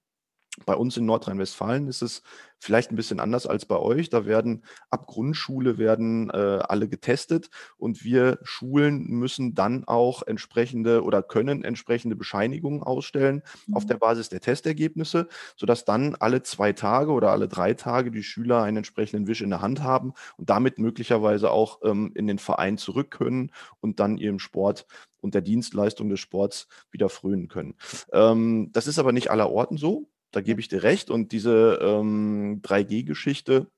Bei 0.66 0.74
uns 0.74 0.98
in 0.98 1.06
Nordrhein-Westfalen 1.06 1.88
ist 1.88 2.02
es 2.02 2.22
vielleicht 2.58 2.92
ein 2.92 2.96
bisschen 2.96 3.20
anders 3.20 3.46
als 3.46 3.64
bei 3.64 3.78
euch. 3.78 4.10
Da 4.10 4.26
werden 4.26 4.64
ab 4.90 5.06
Grundschule 5.06 5.78
werden 5.78 6.28
äh, 6.28 6.36
alle 6.36 6.88
getestet 6.88 7.48
und 7.78 8.04
wir 8.04 8.38
Schulen 8.42 9.06
müssen 9.08 9.54
dann 9.54 9.84
auch 9.84 10.22
entsprechende 10.22 11.04
oder 11.04 11.22
können 11.22 11.64
entsprechende 11.64 12.16
Bescheinigungen 12.16 12.82
ausstellen 12.82 13.42
mhm. 13.66 13.76
auf 13.76 13.86
der 13.86 13.96
Basis 13.96 14.28
der 14.28 14.40
Testergebnisse, 14.40 15.26
sodass 15.56 15.86
dann 15.86 16.16
alle 16.16 16.42
zwei 16.42 16.74
Tage 16.74 17.12
oder 17.12 17.30
alle 17.30 17.48
drei 17.48 17.72
Tage 17.72 18.10
die 18.10 18.22
Schüler 18.22 18.62
einen 18.62 18.76
entsprechenden 18.78 19.26
Wisch 19.26 19.40
in 19.40 19.50
der 19.50 19.62
Hand 19.62 19.82
haben 19.82 20.12
und 20.36 20.50
damit 20.50 20.78
möglicherweise 20.78 21.50
auch 21.50 21.80
ähm, 21.82 22.12
in 22.14 22.26
den 22.26 22.38
Verein 22.38 22.76
zurück 22.76 23.10
können 23.10 23.52
und 23.80 24.00
dann 24.00 24.18
ihrem 24.18 24.38
Sport 24.38 24.86
und 25.22 25.34
der 25.34 25.42
Dienstleistung 25.42 26.10
des 26.10 26.20
Sports 26.20 26.68
wieder 26.90 27.08
frönen 27.08 27.48
können. 27.48 27.74
Ähm, 28.12 28.70
das 28.72 28.86
ist 28.86 28.98
aber 28.98 29.12
nicht 29.12 29.30
aller 29.30 29.50
Orten 29.50 29.78
so. 29.78 30.08
Da 30.32 30.40
gebe 30.40 30.60
ich 30.60 30.68
dir 30.68 30.82
recht. 30.82 31.10
Und 31.10 31.32
diese 31.32 31.78
ähm, 31.82 32.60
3G-Geschichte, 32.62 33.68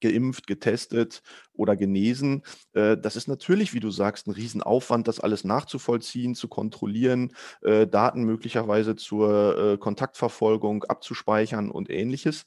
geimpft, 0.00 0.46
getestet 0.46 1.22
oder 1.52 1.76
genesen. 1.76 2.42
Äh, 2.72 2.96
das 2.96 3.16
ist 3.16 3.28
natürlich, 3.28 3.74
wie 3.74 3.80
du 3.80 3.90
sagst, 3.90 4.26
ein 4.26 4.32
Riesenaufwand, 4.32 5.06
das 5.08 5.20
alles 5.20 5.44
nachzuvollziehen, 5.44 6.34
zu 6.34 6.48
kontrollieren, 6.48 7.34
äh, 7.62 7.86
Daten 7.86 8.24
möglicherweise 8.24 8.96
zur 8.96 9.58
äh, 9.58 9.78
Kontaktverfolgung 9.78 10.84
abzuspeichern 10.84 11.70
und 11.70 11.90
ähnliches. 11.90 12.46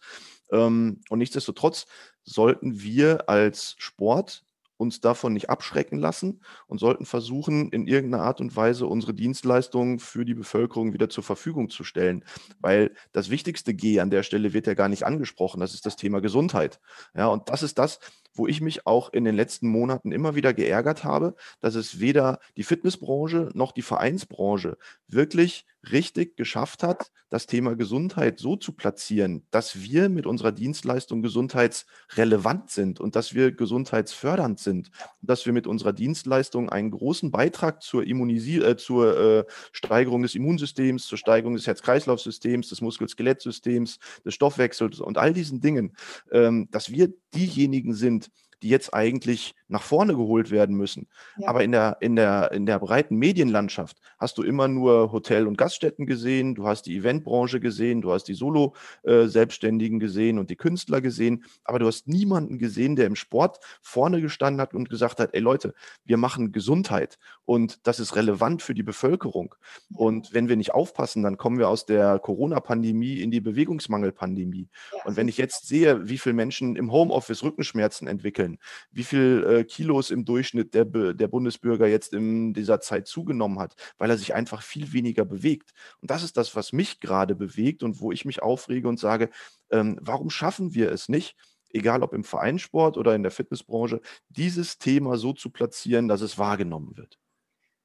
Ähm, 0.52 1.02
und 1.10 1.20
nichtsdestotrotz 1.20 1.86
sollten 2.24 2.82
wir 2.82 3.30
als 3.30 3.76
Sport 3.78 4.44
uns 4.84 5.02
davon 5.02 5.34
nicht 5.34 5.50
abschrecken 5.50 5.98
lassen 5.98 6.42
und 6.68 6.78
sollten 6.78 7.06
versuchen, 7.06 7.70
in 7.72 7.88
irgendeiner 7.88 8.24
Art 8.24 8.40
und 8.40 8.56
Weise 8.56 8.86
unsere 8.86 9.16
Dienstleistungen 9.16 9.98
für 9.98 10.26
die 10.26 10.36
Bevölkerung 10.36 10.94
wieder 10.94 11.10
zur 11.10 11.24
Verfügung 11.24 11.72
zu 11.72 11.84
stellen. 11.84 12.24
Weil 12.60 12.94
das 13.12 13.32
wichtigste 13.32 13.74
G 13.74 14.00
an 14.00 14.12
der 14.12 14.22
Stelle 14.24 14.54
wird 14.54 14.68
ja 14.68 14.76
gar 14.76 14.90
nicht 14.90 15.06
angesprochen. 15.06 15.60
Das 15.60 15.74
ist 15.74 15.88
das 15.88 15.96
Thema 15.96 16.22
Gesundheit. 16.22 16.80
Ja, 17.16 17.28
und 17.28 17.50
das 17.50 17.64
ist 17.64 17.80
das, 17.80 18.00
wo 18.34 18.48
ich 18.48 18.62
mich 18.62 18.86
auch 18.86 19.12
in 19.12 19.24
den 19.24 19.36
letzten 19.36 19.68
Monaten 19.68 20.12
immer 20.12 20.36
wieder 20.36 20.54
geärgert 20.54 21.04
habe, 21.04 21.36
dass 21.60 21.76
es 21.76 22.00
weder 22.00 22.40
die 22.58 22.64
Fitnessbranche 22.64 23.50
noch 23.54 23.72
die 23.72 23.82
Vereinsbranche 23.82 24.78
wirklich 25.08 25.66
richtig 25.92 26.38
geschafft 26.38 26.82
hat, 26.82 27.12
das 27.30 27.46
Thema 27.46 27.76
Gesundheit 27.76 28.40
so 28.40 28.56
zu 28.56 28.72
platzieren, 28.74 29.46
dass 29.52 29.82
wir 29.82 30.08
mit 30.08 30.26
unserer 30.26 30.52
Dienstleistung 30.52 31.22
gesundheitsrelevant 31.22 32.70
sind 32.70 33.00
und 33.02 33.16
dass 33.16 33.34
wir 33.34 33.52
gesundheitsfördernd 33.52 34.60
sind 34.60 34.92
dass 35.22 35.46
wir 35.46 35.54
mit 35.54 35.68
unserer 35.68 35.94
Dienstleistung 35.94 36.70
einen 36.70 36.92
großen 36.92 37.32
Beitrag 37.32 37.82
zur, 37.82 38.06
Immunisi 38.06 38.58
äh, 38.58 38.76
zur 38.78 39.18
äh, 39.18 39.46
Steigerung 39.72 40.22
des 40.22 40.36
Immunsystems, 40.36 41.06
zur 41.06 41.18
Steigerung 41.18 41.56
des 41.56 41.68
Herz-Kreislauf-Systems, 41.68 42.70
des 42.70 42.82
Muskel-Skelett-Systems, 42.82 44.00
des 44.26 44.34
Stoffwechsels 44.34 45.00
und 45.00 45.18
all 45.18 45.34
diesen 45.34 45.62
Dingen, 45.62 45.96
ähm, 46.32 46.68
dass 46.72 46.92
wir 46.92 47.14
diejenigen 47.36 47.94
sind, 47.94 48.30
die 48.62 48.70
jetzt 48.70 48.94
eigentlich 48.94 49.56
nach 49.74 49.82
vorne 49.82 50.14
geholt 50.14 50.52
werden 50.52 50.78
müssen. 50.78 51.08
Ja. 51.38 51.50
Aber 51.50 51.64
in 51.64 51.72
der, 51.72 51.98
in, 52.00 52.16
der, 52.16 52.52
in 52.52 52.68
der 52.68 52.78
breiten 52.78 53.18
Medienlandschaft 53.18 53.98
hast 54.20 54.38
du 54.38 54.44
immer 54.44 54.68
nur 54.68 55.12
Hotel- 55.12 55.48
und 55.48 55.58
Gaststätten 55.58 56.06
gesehen, 56.06 56.54
du 56.54 56.68
hast 56.68 56.84
die 56.84 56.96
Eventbranche 56.96 57.60
gesehen, 57.60 58.02
du 58.02 58.12
hast 58.14 58.26
die 58.26 58.36
Solo-Selbstständigen 58.36 60.00
gesehen 60.00 60.38
und 60.38 60.52
die 60.52 60.56
Künstler 60.56 61.02
gesehen, 61.02 61.44
aber 61.64 61.80
du 61.80 61.88
hast 61.88 62.08
niemanden 62.08 62.60
gesehen, 62.60 62.96
der 62.96 63.08
im 63.08 63.16
Sport 63.16 63.60
vorne 63.82 64.22
gestanden 64.22 64.62
hat 64.62 64.76
und 64.76 64.90
gesagt 64.90 65.20
hat, 65.20 65.34
ey 65.34 65.40
Leute, 65.40 65.74
wir 66.06 66.18
machen 66.18 66.52
Gesundheit 66.52 67.18
und 67.46 67.88
das 67.88 68.00
ist 68.00 68.16
relevant 68.16 68.62
für 68.62 68.76
die 68.76 68.84
Bevölkerung. 68.84 69.56
Und 69.96 70.36
wenn 70.36 70.50
wir 70.50 70.56
nicht 70.56 70.74
aufpassen, 70.76 71.24
dann 71.24 71.38
kommen 71.38 71.58
wir 71.58 71.68
aus 71.68 71.88
der 71.88 72.20
Corona-Pandemie 72.20 73.22
in 73.22 73.32
die 73.32 73.42
Bewegungsmangelpandemie. 73.42 74.70
Ja. 74.96 75.06
Und 75.06 75.18
wenn 75.18 75.28
ich 75.28 75.38
jetzt 75.38 75.68
sehe, 75.68 76.08
wie 76.08 76.20
viele 76.20 76.34
Menschen 76.34 76.76
im 76.76 76.92
Homeoffice 76.92 77.42
Rückenschmerzen 77.42 78.08
entwickeln, 78.08 78.60
wie 78.92 79.04
viel 79.04 79.44
äh, 79.50 79.63
Kilos 79.64 80.12
im 80.12 80.26
Durchschnitt 80.26 80.74
der, 80.74 80.86
der 80.86 81.28
Bundesbürger 81.28 81.88
jetzt 81.88 82.14
in 82.14 82.54
dieser 82.54 82.80
Zeit 82.82 83.08
zugenommen 83.08 83.60
hat, 83.60 83.76
weil 83.98 84.10
er 84.10 84.18
sich 84.18 84.34
einfach 84.34 84.62
viel 84.62 84.94
weniger 84.94 85.26
bewegt. 85.26 85.72
Und 86.02 86.12
das 86.12 86.24
ist 86.24 86.38
das, 86.38 86.56
was 86.56 86.74
mich 86.74 87.00
gerade 87.00 87.36
bewegt 87.36 87.84
und 87.84 88.00
wo 88.02 88.12
ich 88.12 88.26
mich 88.26 88.42
aufrege 88.42 88.88
und 88.88 89.00
sage, 89.00 89.30
ähm, 89.72 89.98
warum 90.02 90.30
schaffen 90.30 90.74
wir 90.74 90.92
es 90.92 91.10
nicht, 91.10 91.36
egal 91.70 92.04
ob 92.04 92.14
im 92.14 92.24
Vereinssport 92.24 92.98
oder 92.98 93.16
in 93.16 93.24
der 93.24 93.32
Fitnessbranche, 93.32 94.02
dieses 94.30 94.78
Thema 94.78 95.18
so 95.18 95.34
zu 95.34 95.50
platzieren, 95.50 96.08
dass 96.08 96.22
es 96.22 96.38
wahrgenommen 96.38 96.96
wird? 96.96 97.20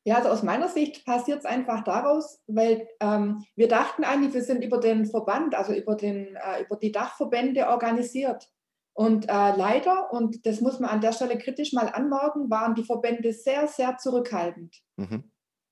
Ja, 0.05 0.17
also 0.17 0.31
aus 0.31 0.43
meiner 0.43 0.69
Sicht 0.69 1.05
passiert 1.05 1.41
es 1.41 1.45
einfach 1.45 1.85
daraus, 1.85 2.41
weil 2.47 2.89
ähm, 3.01 3.45
wir 3.57 3.69
dachten 3.69 4.05
eigentlich, 4.05 4.33
wir 4.33 4.43
sind 4.43 4.65
über 4.65 4.79
den 4.79 5.05
Verband, 5.05 5.55
also 5.55 5.75
über, 5.75 5.97
den, 5.97 6.37
äh, 6.37 6.63
über 6.63 6.77
die 6.77 6.93
Dachverbände 6.93 7.69
organisiert. 7.69 8.49
Und 8.99 9.29
äh, 9.29 9.57
leider, 9.57 10.13
und 10.13 10.45
das 10.45 10.61
muss 10.61 10.81
man 10.81 10.91
an 10.91 11.01
der 11.01 11.13
Stelle 11.13 11.39
kritisch 11.39 11.73
mal 11.73 11.87
anmerken, 11.87 12.51
waren 12.51 12.75
die 12.75 12.83
Verbände 12.83 13.33
sehr, 13.33 13.69
sehr 13.69 13.97
zurückhaltend. 13.97 14.75
Mhm. 14.97 15.23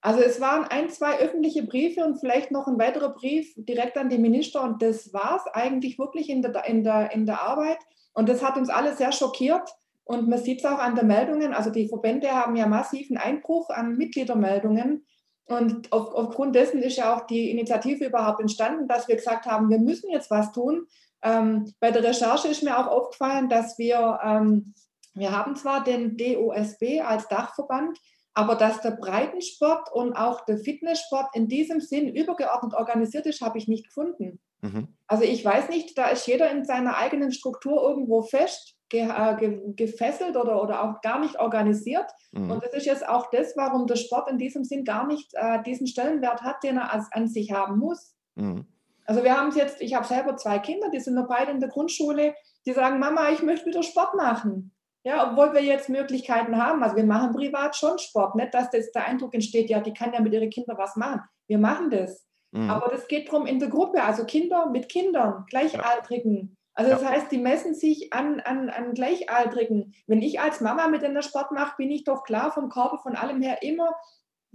Also 0.01 0.21
es 0.21 0.41
waren 0.41 0.63
ein, 0.63 0.91
zwei 0.91 1.19
öffentliche 1.19 1.65
Briefe 1.65 2.05
und 2.05 2.21
vielleicht 2.21 2.53
noch 2.53 2.69
ein 2.69 2.79
weiterer 2.79 3.09
Brief 3.09 3.53
direkt 3.57 3.99
an 3.99 4.11
die 4.11 4.19
Minister 4.19 4.63
und 4.63 4.81
das 4.81 5.13
war 5.13 5.41
es 5.45 5.53
eigentlich 5.53 5.99
wirklich 5.99 6.31
in 6.31 6.41
der, 6.41 6.67
in, 6.67 6.85
der, 6.85 7.11
in 7.11 7.27
der 7.27 7.43
Arbeit. 7.43 7.79
Und 8.15 8.29
das 8.29 8.45
hat 8.45 8.57
uns 8.57 8.69
alle 8.69 8.95
sehr 8.95 9.11
schockiert. 9.11 9.75
Und 10.05 10.29
man 10.29 10.39
sieht 10.39 10.61
es 10.61 10.65
auch 10.65 10.79
an 10.79 10.95
den 10.95 11.09
Meldungen. 11.09 11.53
Also 11.53 11.71
die 11.71 11.89
Verbände 11.89 12.31
haben 12.31 12.55
ja 12.55 12.69
massiven 12.69 13.17
Einbruch 13.17 13.71
an 13.71 13.97
Mitgliedermeldungen. 13.97 15.05
Und 15.47 15.91
auf, 15.93 16.15
aufgrund 16.15 16.55
dessen 16.55 16.81
ist 16.81 16.97
ja 16.97 17.17
auch 17.17 17.27
die 17.27 17.51
Initiative 17.51 18.05
überhaupt 18.05 18.41
entstanden, 18.41 18.87
dass 18.87 19.09
wir 19.09 19.17
gesagt 19.17 19.47
haben, 19.47 19.69
wir 19.69 19.81
müssen 19.81 20.11
jetzt 20.11 20.31
was 20.31 20.53
tun. 20.53 20.87
Ähm, 21.23 21.73
bei 21.81 21.91
der 21.91 22.05
Recherche 22.05 22.49
ist 22.49 22.63
mir 22.63 22.79
auch 22.79 22.87
aufgefallen, 22.87 23.49
dass 23.49 23.79
wir, 23.79 24.21
ähm, 24.23 24.75
wir 25.15 25.33
haben 25.33 25.57
zwar 25.57 25.83
den 25.85 26.17
DOSB 26.17 27.01
als 27.05 27.29
Dachverband, 27.29 27.99
aber 28.35 28.55
dass 28.55 28.83
der 28.83 28.91
Breitensport 28.91 29.91
und 29.93 30.15
auch 30.15 30.45
der 30.45 30.59
Fitnesssport 30.59 31.35
in 31.35 31.49
diesem 31.49 31.81
Sinn 31.81 32.15
übergeordnet 32.15 32.75
organisiert 32.75 33.27
ist, 33.27 33.41
habe 33.41 33.57
ich 33.57 33.67
nicht 33.67 33.87
gefunden. 33.87 34.41
Mhm. 34.61 34.89
Also 35.07 35.25
ich 35.25 35.45
weiß 35.45 35.69
nicht, 35.71 35.97
da 35.97 36.09
ist 36.09 36.27
jeder 36.27 36.51
in 36.51 36.65
seiner 36.65 36.97
eigenen 36.99 37.33
Struktur 37.33 37.83
irgendwo 37.83 38.23
fest 38.23 38.77
ge, 38.89 39.09
äh, 39.09 39.37
ge, 39.37 39.61
gefesselt 39.75 40.37
oder, 40.37 40.63
oder 40.63 40.83
auch 40.83 41.01
gar 41.01 41.21
nicht 41.21 41.39
organisiert. 41.39 42.11
Mhm. 42.33 42.51
Und 42.51 42.65
das 42.65 42.75
ist 42.75 42.87
jetzt 42.87 43.09
auch 43.09 43.31
das, 43.31 43.57
warum 43.57 43.87
der 43.87 43.97
Sport 43.97 44.31
in 44.31 44.39
diesem 44.39 44.65
Sinn 44.65 44.85
gar 44.85 45.07
nicht 45.07 45.33
äh, 45.35 45.63
diesen 45.63 45.87
Stellenwert 45.87 46.43
hat, 46.43 46.63
den 46.63 46.77
er 46.77 46.93
als, 46.93 47.11
an 47.13 47.29
sich 47.29 47.53
haben 47.53 47.79
muss. 47.79 48.15
Mhm. 48.35 48.67
Also 49.07 49.23
wir 49.23 49.37
haben 49.37 49.49
es 49.49 49.57
jetzt, 49.57 49.81
ich 49.81 49.95
habe 49.95 50.07
selber 50.07 50.37
zwei 50.37 50.59
Kinder, 50.59 50.91
die 50.91 51.01
sind 51.01 51.15
noch 51.15 51.29
beide 51.29 51.53
in 51.53 51.61
der 51.61 51.69
Grundschule, 51.69 52.35
die 52.67 52.73
sagen, 52.73 52.99
Mama, 52.99 53.31
ich 53.31 53.43
möchte 53.43 53.67
wieder 53.67 53.83
Sport 53.83 54.15
machen. 54.15 54.73
Ja, 55.05 55.31
obwohl 55.31 55.55
wir 55.55 55.63
jetzt 55.63 55.89
Möglichkeiten 55.89 56.61
haben. 56.61 56.83
Also 56.83 56.97
wir 56.97 57.05
machen 57.05 57.33
privat 57.33 57.77
schon 57.77 57.97
Sport. 57.99 58.35
Nicht, 58.35 58.53
dass 58.53 58.71
das 58.71 58.91
der 58.91 59.07
Eindruck 59.07 59.35
entsteht, 59.35 59.71
ja, 59.71 59.81
die 59.81 59.95
kann 59.95 60.13
ja 60.13 60.21
mit 60.21 60.33
ihren 60.33 60.51
Kindern 60.51 60.77
was 60.79 60.97
machen. 60.97 61.21
Wir 61.47 61.59
machen 61.59 61.91
das. 61.91 62.27
Mhm. 62.51 62.69
Aber 62.69 62.91
das 62.91 63.07
geht 63.07 63.29
darum 63.29 63.47
in 63.47 63.61
der 63.61 63.69
Gruppe, 63.69 64.03
also 64.03 64.25
Kinder 64.25 64.67
mit 64.67 64.89
Kindern, 64.89 65.45
Gleichaltrigen. 65.49 66.57
Also 66.75 66.91
das 66.91 67.03
ja. 67.03 67.09
heißt, 67.09 67.31
die 67.31 67.39
messen 67.39 67.75
sich 67.75 68.13
an, 68.13 68.41
an, 68.41 68.69
an 68.69 68.95
Gleichaltrigen. 68.95 69.95
Wenn 70.07 70.23
ich 70.23 70.41
als 70.41 70.61
Mama 70.61 70.89
mit 70.89 71.05
einer 71.05 71.23
Sport 71.23 71.53
mache, 71.53 71.77
bin 71.79 71.91
ich 71.91 72.05
doch 72.05 72.25
klar 72.25 72.51
vom 72.51 72.69
Körper, 72.69 72.99
von 72.99 73.17
allem 73.17 73.41
her 73.41 73.63
immer 73.63 73.95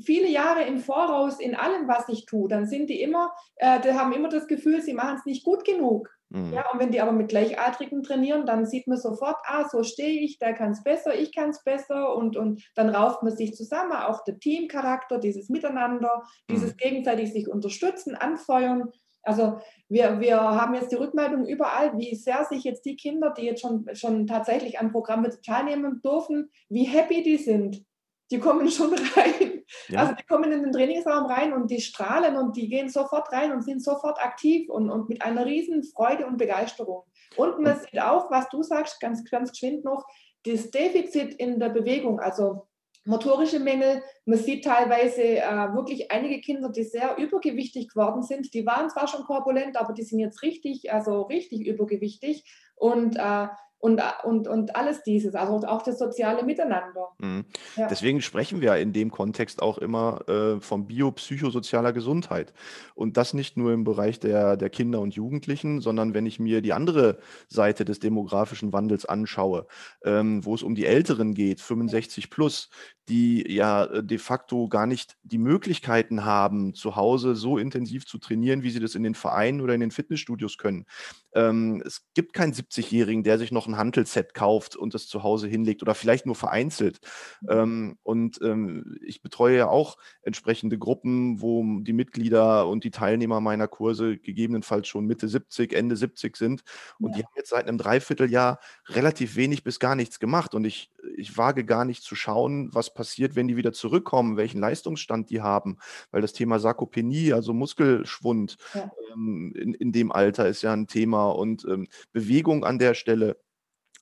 viele 0.01 0.27
Jahre 0.27 0.63
im 0.63 0.79
Voraus 0.79 1.39
in 1.39 1.55
allem, 1.55 1.87
was 1.87 2.09
ich 2.09 2.25
tue, 2.25 2.47
dann 2.47 2.65
sind 2.65 2.89
die 2.89 3.01
immer, 3.01 3.33
äh, 3.55 3.79
die 3.79 3.93
haben 3.93 4.13
immer 4.13 4.29
das 4.29 4.47
Gefühl, 4.47 4.81
sie 4.81 4.93
machen 4.93 5.17
es 5.17 5.25
nicht 5.25 5.43
gut 5.43 5.63
genug. 5.65 6.09
Mhm. 6.29 6.53
Ja, 6.53 6.71
und 6.71 6.79
wenn 6.79 6.91
die 6.91 7.01
aber 7.01 7.11
mit 7.11 7.29
Gleichaltrigen 7.29 8.03
trainieren, 8.03 8.45
dann 8.45 8.65
sieht 8.65 8.87
man 8.87 8.97
sofort, 8.97 9.37
ah, 9.43 9.67
so 9.69 9.83
stehe 9.83 10.21
ich, 10.21 10.39
der 10.39 10.53
kann 10.53 10.71
es 10.71 10.83
besser, 10.83 11.13
ich 11.13 11.35
kann 11.35 11.49
es 11.49 11.63
besser 11.63 12.15
und, 12.15 12.37
und 12.37 12.63
dann 12.75 12.89
rauft 12.89 13.21
man 13.21 13.35
sich 13.35 13.53
zusammen, 13.53 13.91
auch 13.91 14.23
der 14.23 14.39
Teamcharakter, 14.39 15.19
dieses 15.19 15.49
Miteinander, 15.49 16.23
mhm. 16.47 16.53
dieses 16.53 16.77
gegenseitig 16.77 17.33
sich 17.33 17.49
unterstützen, 17.49 18.15
anfeuern. 18.15 18.89
Also 19.23 19.59
wir, 19.87 20.19
wir 20.19 20.39
haben 20.39 20.73
jetzt 20.73 20.91
die 20.91 20.95
Rückmeldung 20.95 21.45
überall, 21.45 21.97
wie 21.97 22.15
sehr 22.15 22.45
sich 22.45 22.63
jetzt 22.63 22.85
die 22.85 22.95
Kinder, 22.95 23.33
die 23.37 23.43
jetzt 23.43 23.61
schon, 23.61 23.85
schon 23.93 24.25
tatsächlich 24.25 24.79
am 24.79 24.91
Programm 24.91 25.21
mit 25.21 25.43
teilnehmen 25.43 26.01
dürfen, 26.01 26.49
wie 26.69 26.85
happy 26.85 27.21
die 27.23 27.37
sind 27.37 27.83
die 28.31 28.39
kommen 28.39 28.69
schon 28.71 28.93
rein. 29.15 29.63
Ja. 29.89 29.99
Also 29.99 30.15
die 30.15 30.23
kommen 30.23 30.51
in 30.51 30.63
den 30.63 30.71
Trainingsraum 30.71 31.25
rein 31.25 31.53
und 31.53 31.69
die 31.69 31.81
strahlen 31.81 32.37
und 32.37 32.55
die 32.55 32.69
gehen 32.69 32.89
sofort 32.89 33.31
rein 33.31 33.51
und 33.51 33.63
sind 33.63 33.83
sofort 33.83 34.19
aktiv 34.19 34.69
und, 34.69 34.89
und 34.89 35.09
mit 35.09 35.21
einer 35.21 35.45
riesen 35.45 35.83
Freude 35.83 36.25
und 36.25 36.37
Begeisterung. 36.37 37.03
Und 37.35 37.59
man 37.59 37.79
sieht 37.79 38.01
auch, 38.01 38.31
was 38.31 38.49
du 38.49 38.63
sagst, 38.63 38.99
ganz, 38.99 39.23
ganz 39.29 39.51
geschwind 39.51 39.83
noch, 39.83 40.05
das 40.45 40.71
Defizit 40.71 41.35
in 41.35 41.59
der 41.59 41.69
Bewegung, 41.69 42.19
also 42.19 42.67
motorische 43.05 43.59
Mängel. 43.59 44.03
Man 44.25 44.37
sieht 44.37 44.63
teilweise 44.63 45.21
äh, 45.21 45.73
wirklich 45.73 46.11
einige 46.11 46.39
Kinder, 46.41 46.69
die 46.69 46.83
sehr 46.83 47.17
übergewichtig 47.17 47.89
geworden 47.89 48.23
sind. 48.23 48.53
Die 48.53 48.65
waren 48.65 48.89
zwar 48.89 49.07
schon 49.07 49.23
korpulent, 49.23 49.77
aber 49.77 49.93
die 49.93 50.03
sind 50.03 50.19
jetzt 50.19 50.41
richtig, 50.41 50.91
also 50.91 51.23
richtig 51.23 51.65
übergewichtig. 51.65 52.43
Und 52.75 53.17
äh, 53.17 53.47
und, 53.81 54.01
und, 54.23 54.47
und 54.47 54.75
alles 54.75 55.01
dieses, 55.03 55.33
also 55.33 55.67
auch 55.67 55.81
das 55.81 55.97
soziale 55.97 56.43
Miteinander. 56.43 57.09
Mhm. 57.17 57.45
Ja. 57.75 57.87
Deswegen 57.87 58.21
sprechen 58.21 58.61
wir 58.61 58.75
in 58.77 58.93
dem 58.93 59.09
Kontext 59.09 59.61
auch 59.61 59.79
immer 59.79 60.21
äh, 60.29 60.61
von 60.61 60.85
biopsychosozialer 60.85 61.91
Gesundheit. 61.91 62.53
Und 62.93 63.17
das 63.17 63.33
nicht 63.33 63.57
nur 63.57 63.73
im 63.73 63.83
Bereich 63.83 64.19
der, 64.19 64.55
der 64.55 64.69
Kinder 64.69 64.99
und 64.99 65.15
Jugendlichen, 65.15 65.81
sondern 65.81 66.13
wenn 66.13 66.27
ich 66.27 66.39
mir 66.39 66.61
die 66.61 66.73
andere 66.73 67.17
Seite 67.47 67.83
des 67.83 67.99
demografischen 67.99 68.71
Wandels 68.71 69.05
anschaue, 69.05 69.65
ähm, 70.05 70.45
wo 70.45 70.53
es 70.53 70.61
um 70.61 70.75
die 70.75 70.85
Älteren 70.85 71.33
geht, 71.33 71.59
65 71.59 72.29
plus, 72.29 72.69
die 73.09 73.51
ja 73.51 73.85
äh, 73.85 74.03
de 74.03 74.17
facto 74.17 74.67
gar 74.67 74.85
nicht 74.85 75.17
die 75.23 75.39
Möglichkeiten 75.39 76.23
haben, 76.23 76.73
zu 76.73 76.95
Hause 76.95 77.35
so 77.35 77.57
intensiv 77.57 78.05
zu 78.05 78.19
trainieren, 78.19 78.63
wie 78.63 78.69
sie 78.69 78.79
das 78.79 78.95
in 78.95 79.03
den 79.03 79.15
Vereinen 79.15 79.61
oder 79.61 79.73
in 79.73 79.81
den 79.81 79.91
Fitnessstudios 79.91 80.57
können. 80.57 80.85
Ähm, 81.33 81.81
es 81.85 82.05
gibt 82.13 82.33
keinen 82.33 82.53
70-Jährigen, 82.53 83.23
der 83.23 83.37
sich 83.37 83.51
noch 83.51 83.67
ein 83.71 83.77
Hantelset 83.77 84.33
kauft 84.33 84.75
und 84.75 84.93
das 84.93 85.07
zu 85.07 85.23
Hause 85.23 85.47
hinlegt 85.47 85.81
oder 85.81 85.95
vielleicht 85.95 86.25
nur 86.25 86.35
vereinzelt. 86.35 86.99
Mhm. 87.41 87.49
Ähm, 87.49 87.97
und 88.03 88.39
ähm, 88.41 88.97
ich 89.05 89.21
betreue 89.21 89.57
ja 89.57 89.67
auch 89.67 89.97
entsprechende 90.21 90.77
Gruppen, 90.77 91.41
wo 91.41 91.63
die 91.81 91.93
Mitglieder 91.93 92.67
und 92.67 92.83
die 92.83 92.91
Teilnehmer 92.91 93.41
meiner 93.41 93.67
Kurse 93.67 94.17
gegebenenfalls 94.17 94.87
schon 94.87 95.05
Mitte 95.05 95.27
70, 95.27 95.73
Ende 95.73 95.95
70 95.95 96.35
sind. 96.37 96.63
Und 96.99 97.11
ja. 97.11 97.17
die 97.17 97.23
haben 97.23 97.33
jetzt 97.35 97.49
seit 97.49 97.67
einem 97.67 97.77
Dreivierteljahr 97.77 98.59
relativ 98.87 99.35
wenig 99.35 99.63
bis 99.63 99.79
gar 99.79 99.95
nichts 99.95 100.19
gemacht. 100.19 100.53
Und 100.53 100.65
ich, 100.65 100.91
ich 101.15 101.37
wage 101.37 101.65
gar 101.65 101.85
nicht 101.85 102.03
zu 102.03 102.15
schauen, 102.15 102.69
was 102.73 102.93
passiert, 102.93 103.35
wenn 103.35 103.47
die 103.47 103.57
wieder 103.57 103.73
zurückkommen, 103.73 104.37
welchen 104.37 104.59
Leistungsstand 104.59 105.29
die 105.29 105.41
haben. 105.41 105.77
Weil 106.11 106.21
das 106.21 106.33
Thema 106.33 106.59
Sarkopenie, 106.59 107.33
also 107.33 107.53
Muskelschwund 107.53 108.57
ja. 108.73 108.91
ähm, 109.13 109.53
in, 109.55 109.73
in 109.73 109.91
dem 109.91 110.11
Alter 110.11 110.47
ist 110.47 110.61
ja 110.61 110.73
ein 110.73 110.87
Thema 110.87 111.29
und 111.29 111.65
ähm, 111.65 111.87
Bewegung 112.11 112.63
an 112.63 112.79
der 112.79 112.93
Stelle 112.93 113.37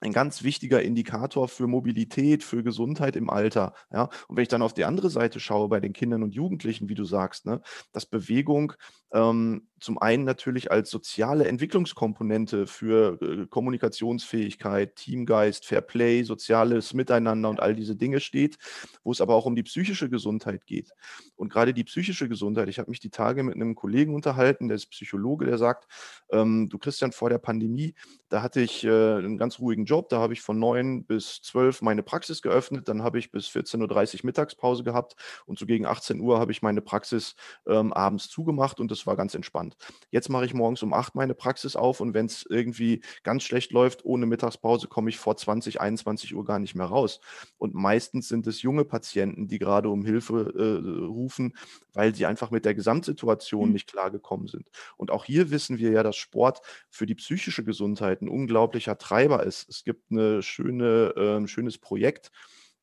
ein 0.02 0.14
ganz 0.14 0.44
wichtiger 0.44 0.82
Indikator 0.82 1.48
für 1.48 1.68
Mobilität, 1.68 2.44
für 2.44 2.64
Gesundheit 2.64 3.16
im 3.16 3.30
Alter. 3.30 3.74
Ja? 3.92 4.10
Und 4.28 4.38
wenn 4.38 4.44
ich 4.44 4.48
dann 4.48 4.62
auf 4.62 4.74
die 4.74 4.86
andere 4.86 5.10
Seite 5.10 5.40
schaue, 5.40 5.70
bei 5.70 5.80
den 5.80 5.94
Kindern 5.94 6.24
und 6.24 6.34
Jugendlichen, 6.34 6.90
wie 6.90 6.96
du 6.96 7.06
sagst, 7.06 7.46
ne, 7.46 7.62
dass 7.92 8.06
Bewegung 8.06 8.74
ähm, 9.12 9.68
zum 9.80 9.98
einen 9.98 10.24
natürlich 10.24 10.72
als 10.72 10.90
soziale 10.90 11.48
Entwicklungskomponente 11.48 12.68
für 12.68 13.20
äh, 13.22 13.48
Kommunikationsfähigkeit, 13.48 14.96
Teamgeist, 14.96 15.66
Fair 15.66 15.82
Play, 15.82 16.24
soziales 16.24 16.94
Miteinander 16.94 17.50
und 17.50 17.60
all 17.60 17.76
diese 17.76 17.96
Dinge 17.96 18.20
steht, 18.20 18.58
wo 19.04 19.12
es 19.12 19.22
aber 19.22 19.36
auch 19.36 19.46
um 19.46 19.56
die 19.56 19.64
psychische 19.64 20.10
Gesundheit 20.10 20.66
geht. 20.66 20.92
Und 21.36 21.52
gerade 21.52 21.74
die 21.74 21.84
psychische 21.86 22.30
Gesundheit, 22.30 22.70
ich 22.70 22.80
habe 22.80 22.90
mich 22.90 23.00
die 23.00 23.10
Tage 23.10 23.44
mit 23.44 23.56
einem 23.56 23.76
Kollegen 23.76 24.14
unterhalten, 24.14 24.68
der 24.68 24.76
ist 24.76 24.88
Psychologe, 24.88 25.46
der 25.46 25.58
sagt, 25.58 25.88
ähm, 26.32 26.70
du 26.70 26.78
Christian, 26.78 27.12
vor 27.12 27.30
der 27.30 27.40
Pandemie, 27.40 27.96
da 28.30 28.42
hatte 28.42 28.62
ich 28.62 28.84
äh, 28.84 28.90
einen 28.90 29.38
ganz 29.38 29.60
ruhigen 29.60 29.86
Job, 29.90 30.10
da 30.10 30.20
habe 30.20 30.34
ich 30.34 30.42
von 30.42 30.60
9 30.60 31.06
bis 31.06 31.42
12 31.42 31.82
meine 31.82 32.04
Praxis 32.04 32.42
geöffnet, 32.42 32.88
dann 32.88 33.04
habe 33.04 33.18
ich 33.20 33.32
bis 33.32 33.48
14.30 33.48 34.16
Uhr 34.16 34.20
Mittagspause 34.24 34.84
gehabt 34.84 35.16
und 35.46 35.58
so 35.58 35.66
gegen 35.66 35.86
18 35.86 36.20
Uhr 36.20 36.40
habe 36.40 36.52
ich 36.52 36.62
meine 36.62 36.82
Praxis 36.82 37.36
ähm, 37.68 37.92
abends 37.92 38.30
zugemacht 38.30 38.80
und 38.80 38.92
das 38.92 39.08
war 39.08 39.16
ganz 39.16 39.34
entspannt. 39.34 39.76
Jetzt 40.12 40.30
mache 40.30 40.46
ich 40.46 40.54
morgens 40.54 40.84
um 40.84 40.94
8 40.94 41.16
meine 41.16 41.34
Praxis 41.34 41.76
auf 41.76 42.00
und 42.00 42.14
wenn 42.14 42.28
es 42.28 42.46
irgendwie 42.48 43.02
ganz 43.24 43.44
schlecht 43.44 43.72
läuft, 43.72 44.06
ohne 44.06 44.26
Mittagspause 44.26 44.88
komme 44.88 45.10
ich 45.10 45.18
vor 45.18 45.36
20, 45.36 45.82
21 45.82 46.36
Uhr 46.36 46.46
gar 46.46 46.60
nicht 46.60 46.76
mehr 46.76 46.86
raus. 46.86 47.20
Und 47.58 47.74
meistens 47.74 48.28
sind 48.28 48.46
es 48.48 48.62
junge 48.62 48.86
Patienten, 48.86 49.48
die 49.48 49.60
gerade 49.60 49.90
um 49.90 50.06
Hilfe 50.06 50.54
äh, 50.56 51.06
rufen, 51.06 51.56
weil 51.94 52.14
sie 52.14 52.26
einfach 52.26 52.52
mit 52.52 52.66
der 52.66 52.76
Gesamtsituation 52.76 53.68
mhm. 53.68 53.74
nicht 53.74 53.88
klargekommen 53.88 54.48
sind. 54.48 54.70
Und 54.98 55.12
auch 55.12 55.26
hier 55.26 55.52
wissen 55.52 55.78
wir 55.80 55.92
ja, 55.92 56.04
dass 56.04 56.16
Sport 56.16 56.62
für 56.90 57.06
die 57.06 57.16
psychische 57.16 57.64
Gesundheit 57.64 58.22
ein 58.22 58.30
unglaublicher 58.30 58.98
Treiber 58.98 59.44
ist. 59.44 59.70
Es 59.70 59.79
gibt 59.84 60.12
ein 60.12 60.42
schöne, 60.42 61.14
äh, 61.16 61.48
schönes 61.48 61.78
Projekt, 61.78 62.32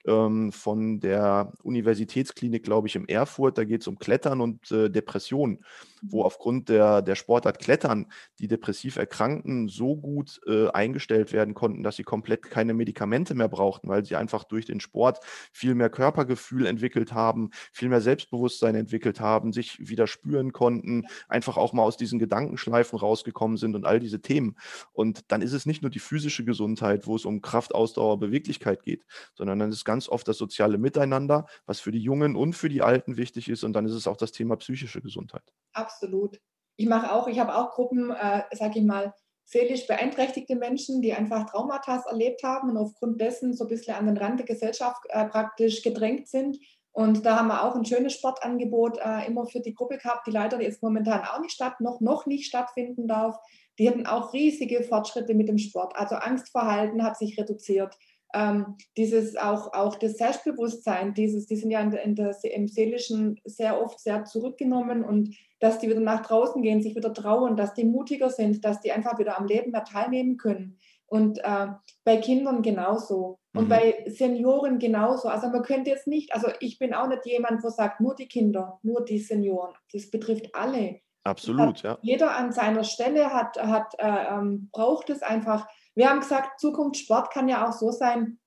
ähm, 0.06 0.52
von 0.52 1.00
der 1.00 1.52
Universitätsklinik, 1.62 2.62
glaube 2.62 2.88
ich, 2.88 2.96
in 2.96 3.08
Erfurt. 3.08 3.58
Da 3.58 3.64
geht 3.64 3.82
es 3.82 3.86
um 3.86 3.98
Klettern 3.98 4.40
und 4.40 4.70
äh, 4.70 4.90
Depressionen, 4.90 5.64
wo 6.02 6.20
mhm. 6.20 6.26
aufgrund 6.26 6.68
der, 6.68 7.02
der 7.02 7.14
Sportart 7.14 7.58
Klettern 7.58 8.06
die 8.38 8.48
depressiv 8.48 8.96
Erkrankten 8.96 9.68
so 9.68 9.96
gut 9.96 10.40
äh, 10.46 10.68
eingestellt 10.68 11.32
werden 11.32 11.54
konnten, 11.54 11.82
dass 11.82 11.96
sie 11.96 12.02
komplett 12.02 12.42
keine 12.42 12.74
Medikamente 12.74 13.34
mehr 13.34 13.48
brauchten, 13.48 13.88
weil 13.88 14.04
sie 14.04 14.16
einfach 14.16 14.44
durch 14.44 14.66
den 14.66 14.80
Sport 14.80 15.20
viel 15.52 15.74
mehr 15.74 15.90
Körpergefühl 15.90 16.66
entwickelt 16.66 17.12
haben, 17.12 17.50
viel 17.72 17.88
mehr 17.88 18.00
Selbstbewusstsein 18.00 18.74
entwickelt 18.74 19.20
haben, 19.20 19.52
sich 19.52 19.88
wieder 19.88 20.06
spüren 20.06 20.52
konnten, 20.52 21.06
einfach 21.28 21.56
auch 21.56 21.72
mal 21.72 21.82
aus 21.82 21.96
diesen 21.96 22.18
Gedankenschleifen 22.18 22.98
rausgekommen 22.98 23.56
sind 23.56 23.74
und 23.74 23.84
all 23.84 24.00
diese 24.00 24.20
Themen. 24.20 24.56
Und 24.92 25.30
dann 25.32 25.42
ist 25.42 25.52
es 25.52 25.66
nicht 25.66 25.82
nur 25.82 25.90
die 25.90 25.98
physische 25.98 26.44
Gesundheit, 26.44 27.06
wo 27.06 27.16
es 27.16 27.24
um 27.24 27.42
Kraft, 27.42 27.74
Ausdauer, 27.74 28.18
Beweglichkeit 28.18 28.82
geht, 28.82 29.04
sondern 29.34 29.58
dann 29.58 29.70
ist 29.70 29.84
ganz 29.84 29.95
ganz 29.96 30.10
oft 30.10 30.28
das 30.28 30.36
soziale 30.36 30.76
Miteinander, 30.76 31.46
was 31.64 31.80
für 31.80 31.90
die 31.90 32.02
Jungen 32.02 32.36
und 32.36 32.52
für 32.52 32.68
die 32.68 32.82
Alten 32.82 33.16
wichtig 33.16 33.48
ist. 33.48 33.64
Und 33.64 33.72
dann 33.72 33.86
ist 33.86 33.94
es 33.94 34.06
auch 34.06 34.18
das 34.18 34.30
Thema 34.30 34.56
psychische 34.56 35.00
Gesundheit. 35.00 35.54
Absolut. 35.72 36.38
Ich 36.76 36.86
mache 36.86 37.10
auch, 37.10 37.28
ich 37.28 37.38
habe 37.38 37.54
auch 37.54 37.70
Gruppen, 37.70 38.10
äh, 38.10 38.42
sage 38.52 38.80
ich 38.80 38.84
mal, 38.84 39.14
seelisch 39.46 39.86
beeinträchtigte 39.86 40.54
Menschen, 40.54 41.00
die 41.00 41.14
einfach 41.14 41.48
Traumata 41.48 42.02
erlebt 42.10 42.42
haben 42.42 42.68
und 42.68 42.76
aufgrund 42.76 43.22
dessen 43.22 43.54
so 43.54 43.64
ein 43.64 43.68
bisschen 43.68 43.94
an 43.94 44.04
den 44.04 44.18
Rand 44.18 44.40
der 44.40 44.46
Gesellschaft 44.46 45.00
äh, 45.08 45.24
praktisch 45.24 45.82
gedrängt 45.82 46.28
sind. 46.28 46.58
Und 46.92 47.24
da 47.24 47.38
haben 47.38 47.48
wir 47.48 47.64
auch 47.64 47.74
ein 47.74 47.86
schönes 47.86 48.12
Sportangebot 48.12 48.98
äh, 48.98 49.26
immer 49.26 49.46
für 49.46 49.60
die 49.60 49.74
Gruppe 49.74 49.96
gehabt, 49.96 50.26
die 50.26 50.30
leider 50.30 50.60
jetzt 50.60 50.82
momentan 50.82 51.22
auch 51.24 51.40
nicht 51.40 51.52
statt, 51.52 51.80
noch, 51.80 52.00
noch 52.00 52.26
nicht 52.26 52.46
stattfinden 52.46 53.08
darf. 53.08 53.38
Die 53.78 53.88
hatten 53.88 54.06
auch 54.06 54.34
riesige 54.34 54.82
Fortschritte 54.82 55.32
mit 55.32 55.48
dem 55.48 55.58
Sport. 55.58 55.96
Also 55.96 56.16
Angstverhalten 56.16 57.02
hat 57.02 57.16
sich 57.16 57.38
reduziert 57.38 57.96
ähm, 58.36 58.76
dieses 58.98 59.36
auch, 59.36 59.72
auch 59.72 59.96
das 59.96 60.18
Selbstbewusstsein, 60.18 61.14
dieses, 61.14 61.46
die 61.46 61.56
sind 61.56 61.70
ja 61.70 61.80
in 61.80 61.90
der, 61.90 62.02
in 62.02 62.14
der, 62.14 62.36
im 62.44 62.68
Seelischen 62.68 63.40
sehr 63.44 63.80
oft 63.80 63.98
sehr 63.98 64.24
zurückgenommen 64.24 65.02
und 65.02 65.34
dass 65.58 65.78
die 65.78 65.88
wieder 65.88 66.00
nach 66.00 66.26
draußen 66.26 66.62
gehen, 66.62 66.82
sich 66.82 66.94
wieder 66.94 67.14
trauen, 67.14 67.56
dass 67.56 67.72
die 67.72 67.84
mutiger 67.84 68.28
sind, 68.28 68.62
dass 68.64 68.80
die 68.80 68.92
einfach 68.92 69.18
wieder 69.18 69.38
am 69.38 69.46
Leben 69.46 69.70
mehr 69.70 69.84
teilnehmen 69.84 70.36
können. 70.36 70.78
Und 71.06 71.38
äh, 71.38 71.68
bei 72.04 72.18
Kindern 72.18 72.62
genauso. 72.62 73.38
Und 73.54 73.64
mhm. 73.64 73.68
bei 73.68 74.04
Senioren 74.06 74.78
genauso. 74.78 75.28
Also 75.28 75.48
man 75.48 75.62
könnte 75.62 75.90
jetzt 75.90 76.06
nicht, 76.06 76.34
also 76.34 76.48
ich 76.60 76.78
bin 76.78 76.92
auch 76.92 77.08
nicht 77.08 77.24
jemand, 77.24 77.62
wo 77.62 77.70
sagt, 77.70 78.00
nur 78.00 78.14
die 78.16 78.28
Kinder, 78.28 78.80
nur 78.82 79.04
die 79.04 79.20
Senioren. 79.20 79.72
Das 79.92 80.10
betrifft 80.10 80.54
alle. 80.54 81.00
Absolut, 81.24 81.82
ja. 81.82 81.98
Jeder 82.02 82.36
an 82.36 82.52
seiner 82.52 82.84
Stelle 82.84 83.32
hat, 83.32 83.56
hat, 83.56 83.94
äh, 83.98 84.34
ähm, 84.34 84.68
braucht 84.72 85.10
es 85.10 85.22
einfach 85.22 85.66
wir 85.96 86.10
haben 86.10 86.20
gesagt, 86.20 86.60
Zukunftssport 86.60 87.32
kann 87.32 87.48
ja 87.48 87.66
auch 87.66 87.72
so 87.72 87.90
sein, 87.90 88.38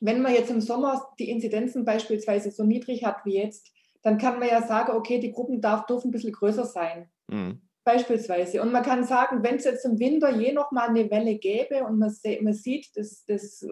wenn 0.00 0.20
man 0.20 0.34
jetzt 0.34 0.50
im 0.50 0.60
Sommer 0.60 1.08
die 1.18 1.30
Inzidenzen 1.30 1.84
beispielsweise 1.84 2.50
so 2.50 2.64
niedrig 2.64 3.04
hat 3.04 3.24
wie 3.24 3.38
jetzt, 3.38 3.72
dann 4.02 4.18
kann 4.18 4.38
man 4.38 4.48
ja 4.48 4.62
sagen, 4.62 4.92
okay, 4.92 5.18
die 5.18 5.32
Gruppen 5.32 5.60
darf, 5.60 5.86
dürfen 5.86 6.08
ein 6.08 6.10
bisschen 6.10 6.32
größer 6.32 6.66
sein. 6.66 7.08
Mhm. 7.28 7.62
Beispielsweise. 7.84 8.60
Und 8.60 8.72
man 8.72 8.82
kann 8.82 9.04
sagen, 9.04 9.44
wenn 9.44 9.56
es 9.56 9.64
jetzt 9.64 9.84
im 9.84 9.98
Winter 9.98 10.30
je 10.30 10.52
noch 10.52 10.72
mal 10.72 10.88
eine 10.88 11.08
Welle 11.10 11.36
gäbe 11.36 11.84
und 11.84 11.98
man, 11.98 12.12
man 12.42 12.52
sieht, 12.52 12.88
das, 12.96 13.24
das 13.26 13.62
äh, 13.62 13.68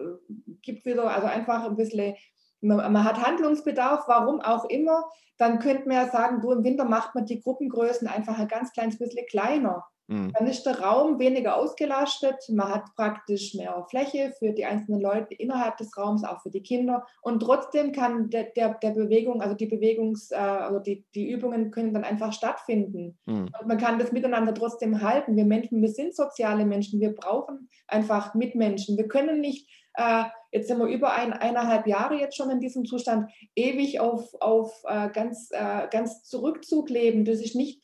gibt 0.61 0.85
wieder, 0.85 1.13
also 1.13 1.27
einfach 1.27 1.65
ein 1.65 1.75
bisschen, 1.75 2.15
man, 2.61 2.91
man, 2.93 3.03
hat 3.03 3.21
Handlungsbedarf, 3.21 4.07
warum 4.07 4.39
auch 4.39 4.65
immer, 4.69 5.03
dann 5.37 5.59
könnte 5.59 5.87
man 5.87 5.97
ja 5.97 6.09
sagen, 6.09 6.39
du 6.41 6.51
im 6.51 6.63
Winter 6.63 6.85
macht 6.85 7.13
man 7.13 7.25
die 7.25 7.41
Gruppengrößen 7.41 8.07
einfach 8.07 8.39
ein 8.39 8.47
ganz 8.47 8.71
kleines 8.71 8.97
bisschen 8.97 9.25
kleiner. 9.27 9.85
Mhm. 10.07 10.31
Dann 10.37 10.47
ist 10.47 10.63
der 10.65 10.79
Raum 10.79 11.19
weniger 11.19 11.57
ausgelastet, 11.57 12.35
man 12.49 12.69
hat 12.69 12.95
praktisch 12.95 13.55
mehr 13.55 13.85
Fläche 13.89 14.33
für 14.37 14.51
die 14.51 14.65
einzelnen 14.65 15.01
Leute 15.01 15.33
innerhalb 15.33 15.77
des 15.77 15.97
Raums, 15.97 16.23
auch 16.23 16.41
für 16.41 16.51
die 16.51 16.61
Kinder. 16.61 17.05
Und 17.21 17.39
trotzdem 17.39 17.91
kann 17.91 18.29
der, 18.29 18.45
der, 18.55 18.75
der 18.75 18.91
Bewegung, 18.91 19.41
also 19.41 19.55
die 19.55 19.67
Bewegungs-, 19.67 20.31
äh, 20.31 20.35
also 20.35 20.79
die, 20.79 21.05
die 21.15 21.29
Übungen 21.29 21.71
können 21.71 21.93
dann 21.93 22.03
einfach 22.03 22.33
stattfinden. 22.33 23.17
Mhm. 23.25 23.49
Und 23.59 23.67
man 23.67 23.77
kann 23.77 23.97
das 23.97 24.11
miteinander 24.11 24.53
trotzdem 24.53 25.01
halten. 25.01 25.35
Wir 25.35 25.45
Menschen, 25.45 25.81
wir 25.81 25.89
sind 25.89 26.15
soziale 26.15 26.65
Menschen, 26.65 26.99
wir 26.99 27.15
brauchen 27.15 27.69
einfach 27.87 28.35
Mitmenschen. 28.35 28.97
Wir 28.97 29.07
können 29.07 29.41
nicht 29.41 29.69
äh, 29.97 30.25
jetzt 30.51 30.67
sind 30.67 30.77
wir 30.79 30.87
über 30.87 31.13
ein, 31.13 31.31
eineinhalb 31.31 31.87
Jahre 31.87 32.15
jetzt 32.15 32.35
schon 32.35 32.49
in 32.49 32.59
diesem 32.59 32.83
Zustand, 32.83 33.31
ewig 33.55 34.01
auf, 34.01 34.29
auf 34.41 34.83
äh, 34.85 35.09
ganz, 35.09 35.49
ganz 35.89 36.23
Zurückzug 36.23 36.89
leben. 36.89 37.23
Das 37.23 37.39
ist 37.39 37.55
nicht, 37.55 37.81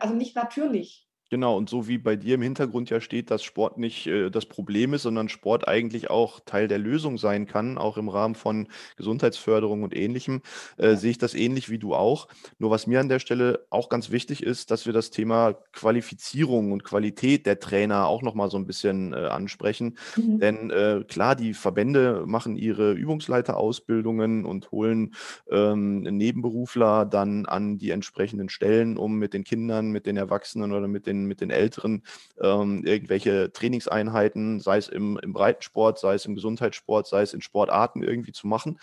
also 0.00 0.14
nicht 0.14 0.36
natürlich. 0.36 1.06
Genau, 1.34 1.56
und 1.56 1.68
so 1.68 1.88
wie 1.88 1.98
bei 1.98 2.14
dir 2.14 2.36
im 2.36 2.42
Hintergrund 2.42 2.90
ja 2.90 3.00
steht, 3.00 3.28
dass 3.32 3.42
Sport 3.42 3.76
nicht 3.76 4.06
äh, 4.06 4.30
das 4.30 4.46
Problem 4.46 4.94
ist, 4.94 5.02
sondern 5.02 5.28
Sport 5.28 5.66
eigentlich 5.66 6.08
auch 6.08 6.38
Teil 6.38 6.68
der 6.68 6.78
Lösung 6.78 7.18
sein 7.18 7.48
kann, 7.48 7.76
auch 7.76 7.96
im 7.96 8.08
Rahmen 8.08 8.36
von 8.36 8.68
Gesundheitsförderung 8.96 9.82
und 9.82 9.96
Ähnlichem, 9.96 10.42
äh, 10.76 10.94
sehe 10.94 11.10
ich 11.10 11.18
das 11.18 11.34
ähnlich 11.34 11.70
wie 11.70 11.80
du 11.80 11.92
auch. 11.92 12.28
Nur 12.60 12.70
was 12.70 12.86
mir 12.86 13.00
an 13.00 13.08
der 13.08 13.18
Stelle 13.18 13.66
auch 13.68 13.88
ganz 13.88 14.12
wichtig 14.12 14.44
ist, 14.44 14.70
dass 14.70 14.86
wir 14.86 14.92
das 14.92 15.10
Thema 15.10 15.54
Qualifizierung 15.72 16.70
und 16.70 16.84
Qualität 16.84 17.46
der 17.46 17.58
Trainer 17.58 18.06
auch 18.06 18.22
nochmal 18.22 18.48
so 18.48 18.56
ein 18.56 18.66
bisschen 18.68 19.12
äh, 19.12 19.16
ansprechen. 19.16 19.98
Mhm. 20.14 20.38
Denn 20.38 20.70
äh, 20.70 21.02
klar, 21.08 21.34
die 21.34 21.52
Verbände 21.52 22.22
machen 22.26 22.54
ihre 22.54 22.92
Übungsleiterausbildungen 22.92 24.44
und 24.44 24.70
holen 24.70 25.16
ähm, 25.50 26.02
Nebenberufler 26.02 27.06
dann 27.06 27.46
an 27.46 27.76
die 27.76 27.90
entsprechenden 27.90 28.48
Stellen, 28.48 28.96
um 28.96 29.18
mit 29.18 29.34
den 29.34 29.42
Kindern, 29.42 29.90
mit 29.90 30.06
den 30.06 30.16
Erwachsenen 30.16 30.70
oder 30.70 30.86
mit 30.86 31.08
den 31.08 31.23
mit 31.26 31.40
den 31.40 31.50
Älteren 31.50 32.02
ähm, 32.40 32.84
irgendwelche 32.84 33.52
Trainingseinheiten, 33.52 34.60
sei 34.60 34.78
es 34.78 34.88
im, 34.88 35.18
im 35.18 35.32
Breitensport, 35.32 35.98
sei 35.98 36.14
es 36.14 36.26
im 36.26 36.34
Gesundheitssport, 36.34 37.06
sei 37.06 37.22
es 37.22 37.34
in 37.34 37.40
Sportarten 37.40 38.02
irgendwie 38.02 38.32
zu 38.32 38.46
machen. 38.46 38.78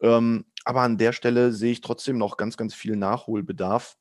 Ähm, 0.00 0.44
aber 0.64 0.82
an 0.82 0.98
der 0.98 1.12
Stelle 1.12 1.52
sehe 1.52 1.72
ich 1.72 1.80
trotzdem 1.80 2.18
noch 2.18 2.36
ganz, 2.36 2.56
ganz 2.56 2.74
viel 2.74 2.96
Nachholbedarf. 2.96 3.96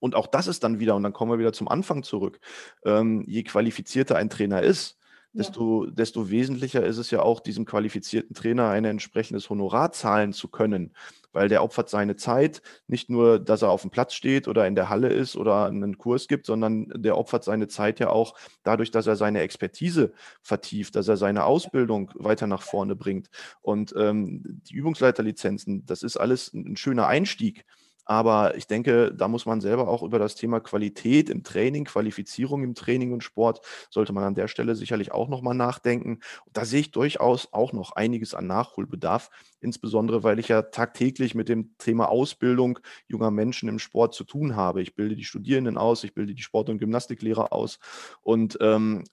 Und 0.00 0.14
auch 0.14 0.28
das 0.28 0.46
ist 0.46 0.62
dann 0.62 0.78
wieder, 0.78 0.94
und 0.94 1.02
dann 1.02 1.12
kommen 1.12 1.32
wir 1.32 1.38
wieder 1.38 1.52
zum 1.52 1.68
Anfang 1.68 2.02
zurück, 2.02 2.38
ähm, 2.84 3.24
je 3.26 3.42
qualifizierter 3.42 4.16
ein 4.16 4.30
Trainer 4.30 4.62
ist, 4.62 4.96
desto, 5.32 5.84
ja. 5.84 5.90
desto 5.90 6.30
wesentlicher 6.30 6.84
ist 6.84 6.98
es 6.98 7.10
ja 7.10 7.22
auch, 7.22 7.40
diesem 7.40 7.64
qualifizierten 7.64 8.34
Trainer 8.34 8.68
ein 8.68 8.84
entsprechendes 8.84 9.50
Honorar 9.50 9.92
zahlen 9.92 10.32
zu 10.32 10.48
können, 10.48 10.94
weil 11.32 11.48
der 11.48 11.62
opfert 11.62 11.88
seine 11.88 12.16
Zeit, 12.16 12.62
nicht 12.86 13.10
nur, 13.10 13.38
dass 13.38 13.62
er 13.62 13.70
auf 13.70 13.82
dem 13.82 13.90
Platz 13.90 14.14
steht 14.14 14.48
oder 14.48 14.66
in 14.66 14.74
der 14.74 14.88
Halle 14.88 15.08
ist 15.08 15.36
oder 15.36 15.66
einen 15.66 15.98
Kurs 15.98 16.28
gibt, 16.28 16.46
sondern 16.46 16.88
der 16.94 17.16
opfert 17.16 17.44
seine 17.44 17.68
Zeit 17.68 18.00
ja 18.00 18.10
auch 18.10 18.34
dadurch, 18.62 18.90
dass 18.90 19.06
er 19.06 19.16
seine 19.16 19.40
Expertise 19.40 20.12
vertieft, 20.42 20.96
dass 20.96 21.08
er 21.08 21.16
seine 21.16 21.44
Ausbildung 21.44 22.10
weiter 22.14 22.46
nach 22.46 22.62
vorne 22.62 22.96
bringt. 22.96 23.28
Und 23.60 23.94
ähm, 23.96 24.42
die 24.68 24.74
Übungsleiterlizenzen, 24.74 25.84
das 25.86 26.02
ist 26.02 26.16
alles 26.16 26.52
ein 26.54 26.76
schöner 26.76 27.06
Einstieg. 27.06 27.64
Aber 28.10 28.56
ich 28.56 28.66
denke, 28.66 29.12
da 29.14 29.28
muss 29.28 29.44
man 29.44 29.60
selber 29.60 29.86
auch 29.86 30.02
über 30.02 30.18
das 30.18 30.34
Thema 30.34 30.60
Qualität 30.60 31.28
im 31.28 31.44
Training, 31.44 31.84
Qualifizierung 31.84 32.62
im 32.64 32.74
Training 32.74 33.12
und 33.12 33.22
Sport, 33.22 33.60
sollte 33.90 34.14
man 34.14 34.24
an 34.24 34.34
der 34.34 34.48
Stelle 34.48 34.74
sicherlich 34.76 35.12
auch 35.12 35.28
nochmal 35.28 35.54
nachdenken. 35.54 36.20
Und 36.46 36.56
da 36.56 36.64
sehe 36.64 36.80
ich 36.80 36.90
durchaus 36.90 37.52
auch 37.52 37.74
noch 37.74 37.92
einiges 37.92 38.32
an 38.32 38.46
Nachholbedarf, 38.46 39.28
insbesondere 39.60 40.22
weil 40.22 40.38
ich 40.38 40.48
ja 40.48 40.62
tagtäglich 40.62 41.34
mit 41.34 41.50
dem 41.50 41.76
Thema 41.76 42.08
Ausbildung 42.08 42.78
junger 43.08 43.30
Menschen 43.30 43.68
im 43.68 43.78
Sport 43.78 44.14
zu 44.14 44.24
tun 44.24 44.56
habe. 44.56 44.80
Ich 44.80 44.96
bilde 44.96 45.14
die 45.14 45.24
Studierenden 45.24 45.76
aus, 45.76 46.02
ich 46.02 46.14
bilde 46.14 46.34
die 46.34 46.42
Sport- 46.42 46.70
und 46.70 46.78
Gymnastiklehrer 46.78 47.52
aus. 47.52 47.78
Und 48.22 48.56
ähm, 48.62 49.04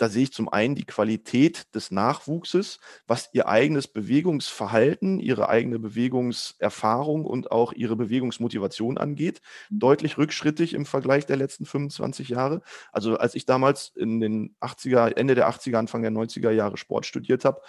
da 0.00 0.08
sehe 0.08 0.22
ich 0.22 0.32
zum 0.32 0.48
einen 0.48 0.74
die 0.74 0.86
Qualität 0.86 1.74
des 1.74 1.90
Nachwuchses, 1.90 2.80
was 3.06 3.28
ihr 3.34 3.48
eigenes 3.48 3.86
Bewegungsverhalten, 3.86 5.20
ihre 5.20 5.50
eigene 5.50 5.78
Bewegungserfahrung 5.78 7.26
und 7.26 7.50
auch 7.50 7.74
ihre 7.74 7.96
Bewegungsmotivation 7.96 8.96
angeht, 8.96 9.42
mhm. 9.68 9.78
deutlich 9.78 10.16
rückschrittig 10.16 10.72
im 10.72 10.86
Vergleich 10.86 11.26
der 11.26 11.36
letzten 11.36 11.66
25 11.66 12.30
Jahre. 12.30 12.62
Also 12.92 13.18
als 13.18 13.34
ich 13.34 13.44
damals 13.44 13.92
in 13.94 14.20
den 14.20 14.56
80er, 14.62 15.16
Ende 15.16 15.34
der 15.34 15.50
80er, 15.50 15.76
Anfang 15.76 16.00
der 16.00 16.12
90er 16.12 16.50
Jahre 16.50 16.78
Sport 16.78 17.04
studiert 17.04 17.44
habe, 17.44 17.60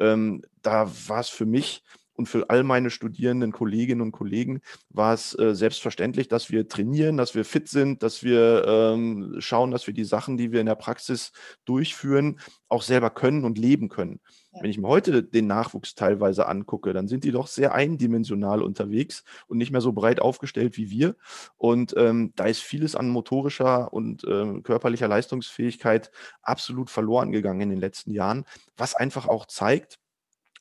ähm, 0.00 0.42
da 0.62 0.90
war 1.06 1.20
es 1.20 1.28
für 1.28 1.46
mich 1.46 1.84
und 2.16 2.26
für 2.26 2.48
all 2.50 2.62
meine 2.62 2.90
studierenden 2.90 3.52
Kolleginnen 3.52 4.00
und 4.00 4.12
Kollegen 4.12 4.60
war 4.90 5.14
es 5.14 5.38
äh, 5.38 5.54
selbstverständlich, 5.54 6.28
dass 6.28 6.50
wir 6.50 6.68
trainieren, 6.68 7.16
dass 7.16 7.34
wir 7.34 7.44
fit 7.44 7.68
sind, 7.68 8.02
dass 8.02 8.22
wir 8.22 8.64
ähm, 8.66 9.36
schauen, 9.38 9.70
dass 9.70 9.86
wir 9.86 9.94
die 9.94 10.04
Sachen, 10.04 10.36
die 10.36 10.52
wir 10.52 10.60
in 10.60 10.66
der 10.66 10.74
Praxis 10.74 11.32
durchführen, 11.64 12.40
auch 12.68 12.82
selber 12.82 13.10
können 13.10 13.44
und 13.44 13.58
leben 13.58 13.88
können. 13.88 14.20
Ja. 14.52 14.62
Wenn 14.62 14.70
ich 14.70 14.78
mir 14.78 14.88
heute 14.88 15.22
den 15.22 15.46
Nachwuchs 15.46 15.94
teilweise 15.94 16.48
angucke, 16.48 16.92
dann 16.92 17.06
sind 17.06 17.24
die 17.24 17.32
doch 17.32 17.46
sehr 17.46 17.74
eindimensional 17.74 18.62
unterwegs 18.62 19.22
und 19.46 19.58
nicht 19.58 19.70
mehr 19.70 19.80
so 19.80 19.92
breit 19.92 20.20
aufgestellt 20.20 20.76
wie 20.76 20.90
wir. 20.90 21.16
Und 21.56 21.94
ähm, 21.96 22.32
da 22.36 22.46
ist 22.46 22.60
vieles 22.60 22.96
an 22.96 23.08
motorischer 23.08 23.92
und 23.92 24.24
äh, 24.24 24.60
körperlicher 24.62 25.08
Leistungsfähigkeit 25.08 26.10
absolut 26.42 26.90
verloren 26.90 27.30
gegangen 27.30 27.60
in 27.60 27.70
den 27.70 27.80
letzten 27.80 28.12
Jahren, 28.12 28.44
was 28.76 28.94
einfach 28.94 29.28
auch 29.28 29.46
zeigt, 29.46 29.98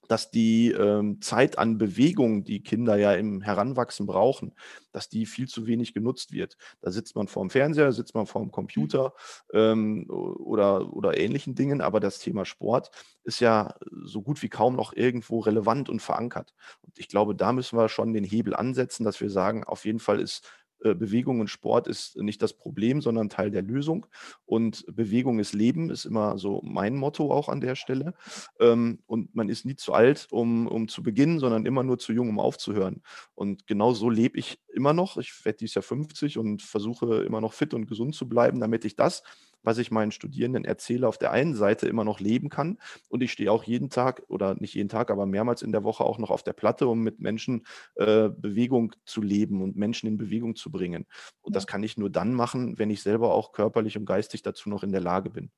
dass 0.08 0.32
die 0.32 0.72
ähm, 0.72 1.22
Zeit 1.22 1.58
an 1.58 1.78
Bewegung, 1.78 2.44
die 2.44 2.62
Kinder 2.64 2.96
ja 2.98 3.14
im 3.14 3.42
Heranwachsen 3.42 4.06
brauchen, 4.06 4.54
dass 4.92 5.10
die 5.10 5.26
viel 5.26 5.48
zu 5.48 5.68
wenig 5.68 5.94
genutzt 5.94 6.32
wird. 6.32 6.58
Da 6.82 6.92
sitzt 6.92 7.16
man 7.16 7.28
vor 7.28 7.44
dem 7.44 7.50
Fernseher, 7.50 7.92
sitzt 7.92 8.16
man 8.16 8.26
vor 8.26 8.42
dem 8.42 8.52
Computer 8.52 9.14
ähm, 9.54 10.10
oder, 10.10 10.94
oder 10.94 11.18
ähnlichen 11.18 11.56
Dingen, 11.56 11.82
aber 11.82 12.00
das 12.00 12.20
Thema 12.20 12.46
Sport 12.46 12.92
ist 13.24 13.40
ja 13.40 13.76
so 14.04 14.22
gut 14.22 14.42
wie 14.42 14.50
kaum 14.50 14.76
noch 14.76 14.94
irgendwo 14.94 15.40
relevant 15.40 15.90
und 15.90 16.02
verankert. 16.02 16.54
Und 16.82 16.98
ich 16.98 17.08
glaube, 17.08 17.36
da 17.36 17.52
müssen 17.54 17.78
wir 17.78 17.90
schon 17.90 18.14
den 18.14 18.24
Hebel 18.24 18.56
ansetzen, 18.56 19.04
dass 19.04 19.20
wir 19.22 19.30
sagen, 19.30 19.64
auf 19.64 19.86
jeden 19.86 20.00
Fall 20.00 20.20
ist 20.20 20.48
Bewegung 20.94 21.40
und 21.40 21.50
Sport 21.50 21.88
ist 21.88 22.18
nicht 22.18 22.42
das 22.42 22.54
Problem, 22.54 23.02
sondern 23.02 23.30
Teil 23.30 23.50
der 23.50 23.62
Lösung. 23.62 24.06
Und 24.46 24.86
Bewegung 24.94 25.40
ist 25.40 25.54
Leben, 25.54 25.90
ist 25.90 26.06
immer 26.06 26.38
so 26.38 26.62
mein 26.64 26.96
Motto 26.96 27.32
auch 27.32 27.50
an 27.50 27.62
der 27.62 27.76
Stelle. 27.76 28.14
Ähm, 28.60 29.00
und 29.08 29.36
man 29.36 29.50
ist 29.50 29.66
nie 29.66 29.76
zu 29.76 29.94
alt, 29.94 30.28
um, 30.32 30.68
um 30.68 30.88
zu 30.88 31.02
beginnen, 31.02 31.40
sondern 31.40 31.66
immer 31.66 31.84
nur 31.84 31.98
zu 31.98 32.14
jung, 32.14 32.30
um 32.30 32.40
aufzuhören. 32.40 33.02
Und 33.34 33.66
genau 33.66 33.94
so 33.94 34.10
lebe 34.10 34.38
ich 34.38 34.60
immer 34.74 34.94
noch. 34.94 35.18
Ich 35.18 35.46
werde 35.46 35.58
dieses 35.58 35.76
Jahr 35.76 35.84
50 35.84 36.38
und 36.38 36.62
versuche 36.62 37.24
immer 37.24 37.42
noch 37.42 37.54
fit 37.54 37.74
und 37.74 37.88
gesund 37.88 38.14
zu 38.14 38.30
bleiben, 38.30 38.60
damit 38.60 38.86
ich 38.86 38.96
das, 38.96 39.24
was 39.66 39.78
ich 39.78 39.92
meinen 39.92 40.12
Studierenden 40.12 40.66
erzähle, 40.66 41.08
auf 41.08 41.18
der 41.18 41.32
einen 41.32 41.56
Seite 41.56 41.88
immer 41.88 42.04
noch 42.04 42.20
leben 42.20 42.50
kann. 42.50 42.78
Und 43.10 43.22
ich 43.22 43.32
stehe 43.32 43.52
auch 43.52 43.64
jeden 43.64 43.90
Tag 43.90 44.24
oder 44.28 44.56
nicht 44.56 44.74
jeden 44.74 44.90
Tag, 44.90 45.12
aber 45.12 45.26
mehrmals 45.26 45.62
in 45.62 45.72
der 45.72 45.84
Woche 45.84 46.04
auch 46.04 46.18
noch 46.18 46.32
auf 46.32 46.44
der 46.44 46.54
Platte, 46.54 46.88
um 46.88 47.02
mit 47.02 47.20
Menschen 47.20 47.66
äh, 47.96 48.30
Bewegung 48.30 48.94
zu 49.06 49.22
leben 49.22 49.62
und 49.62 49.76
Menschen 49.76 50.08
in 50.08 50.18
Bewegung 50.18 50.56
zu 50.56 50.72
bringen. 50.72 51.06
Und 51.42 51.56
das 51.56 51.68
kann 51.68 51.84
ich 51.84 51.98
nur 51.98 52.10
dann 52.10 52.34
machen, 52.34 52.78
wenn 52.78 52.90
ich 52.90 53.02
selber 53.02 53.34
auch 53.34 53.52
körperlich 53.52 53.98
und 53.98 54.06
geistig 54.06 54.42
dazu 54.42 54.70
noch 54.70 54.84
in 54.84 54.92
der 54.92 55.02
Lage 55.02 55.30
bin. 55.30 55.52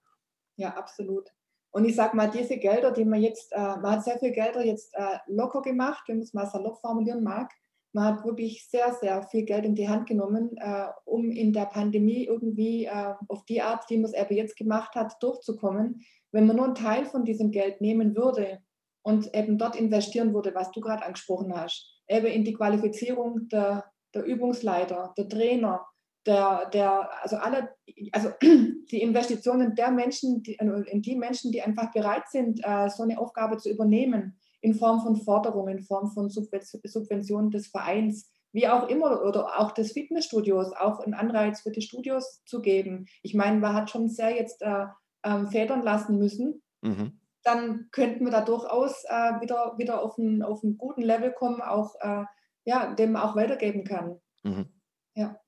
Ja, 0.56 0.76
absolut. 0.76 1.30
Und 1.72 1.86
ich 1.86 1.96
sage 1.96 2.16
mal, 2.16 2.32
diese 2.32 2.58
Gelder, 2.58 2.92
die 2.92 3.06
man 3.06 3.22
jetzt, 3.22 3.52
äh, 3.52 3.60
man 3.60 3.92
hat 3.92 4.04
sehr 4.04 4.18
viel 4.18 4.32
Gelder 4.32 4.66
jetzt 4.66 4.94
äh, 4.96 5.18
locker 5.28 5.62
gemacht, 5.62 6.06
wenn 6.08 6.18
man 6.18 6.24
es 6.24 6.34
mal 6.34 6.48
salopp 6.48 6.80
formulieren 6.80 7.24
mag 7.24 7.52
man 7.94 8.06
hat 8.06 8.26
wirklich 8.26 8.68
sehr, 8.70 8.94
sehr 8.94 9.24
viel 9.24 9.44
Geld 9.44 9.66
in 9.66 9.76
die 9.76 9.90
Hand 9.90 10.08
genommen, 10.08 10.56
äh, 10.58 10.88
um 11.06 11.32
in 11.32 11.54
der 11.54 11.66
Pandemie 11.66 12.26
irgendwie 12.26 12.86
äh, 12.86 13.14
auf 13.28 13.46
die 13.46 13.62
Art, 13.62 13.90
wie 13.90 13.98
man 13.98 14.12
es 14.12 14.14
eben 14.14 14.36
jetzt 14.36 14.58
gemacht 14.58 14.96
hat, 14.96 15.16
durchzukommen. 15.22 16.02
Wenn 16.32 16.46
man 16.46 16.58
nur 16.58 16.66
einen 16.66 16.76
Teil 16.76 17.06
von 17.06 17.24
diesem 17.24 17.52
Geld 17.52 17.82
nehmen 17.82 18.16
würde 18.16 18.60
und 19.02 19.34
eben 19.34 19.58
dort 19.58 19.76
investieren 19.76 20.34
würde, 20.34 20.54
was 20.54 20.72
du 20.72 20.82
gerade 20.82 21.06
angesprochen 21.06 21.56
hast, 21.56 21.90
eben 22.08 22.28
in 22.28 22.44
die 22.44 22.54
Qualifizierung 22.54 23.48
der, 23.48 23.86
der 24.14 24.24
Übungsleiter, 24.24 25.14
der 25.18 25.30
Trainer, 25.30 25.86
der, 26.26 26.70
der, 26.72 27.10
also 27.24 27.38
alle, 27.38 27.70
also 28.12 28.30
die 28.42 29.02
Investitionen 29.02 29.76
der 29.76 29.92
Menschen, 29.92 30.44
die, 30.44 30.58
in 30.88 31.02
die 31.02 31.16
Menschen, 31.16 31.52
die 31.52 31.62
einfach 31.62 31.92
bereit 31.94 32.28
sind, 32.30 32.60
äh, 32.64 32.90
so 32.90 33.04
eine 33.04 33.18
Aufgabe 33.18 33.58
zu 33.58 33.70
übernehmen, 33.70 34.38
in 34.62 34.74
Form 34.74 35.02
von 35.02 35.16
Forderungen, 35.16 35.78
in 35.78 35.84
Form 35.84 36.12
von 36.12 36.30
Subventionen 36.30 37.52
des 37.52 37.68
Vereins, 37.68 38.32
wie 38.52 38.68
auch 38.68 38.88
immer, 38.88 39.24
oder 39.24 39.60
auch 39.60 39.72
des 39.72 39.92
Fitnessstudios, 39.92 40.74
auch 40.74 41.00
einen 41.00 41.14
Anreiz 41.14 41.62
für 41.62 41.72
die 41.72 41.82
Studios 41.82 42.44
zu 42.46 42.62
geben. 42.62 43.06
Ich 43.22 43.34
meine, 43.34 43.60
man 43.60 43.74
hat 43.74 43.90
schon 43.90 44.10
sehr 44.10 44.36
jetzt 44.36 44.62
äh, 44.62 44.86
ähm, 45.24 45.48
federn 45.48 45.84
lassen 45.84 46.18
müssen. 46.18 46.64
Mhm. 46.82 47.20
Dann 47.44 47.90
könnten 47.92 48.26
wir 48.26 48.32
da 48.32 48.42
durchaus 48.42 49.04
äh, 49.06 49.42
wieder, 49.42 49.76
wieder 49.78 50.02
auf, 50.02 50.18
einen, 50.18 50.44
auf 50.44 50.64
einen 50.64 50.78
guten 50.78 51.02
Level 51.02 51.32
kommen, 51.32 51.62
auch, 51.62 51.96
äh, 52.00 52.26
ja, 52.66 52.94
dem 52.94 53.16
auch 53.16 53.36
weitergeben 53.36 53.84
kann. 53.84 54.20
Mhm. 54.44 54.68
Ja. 55.16 55.40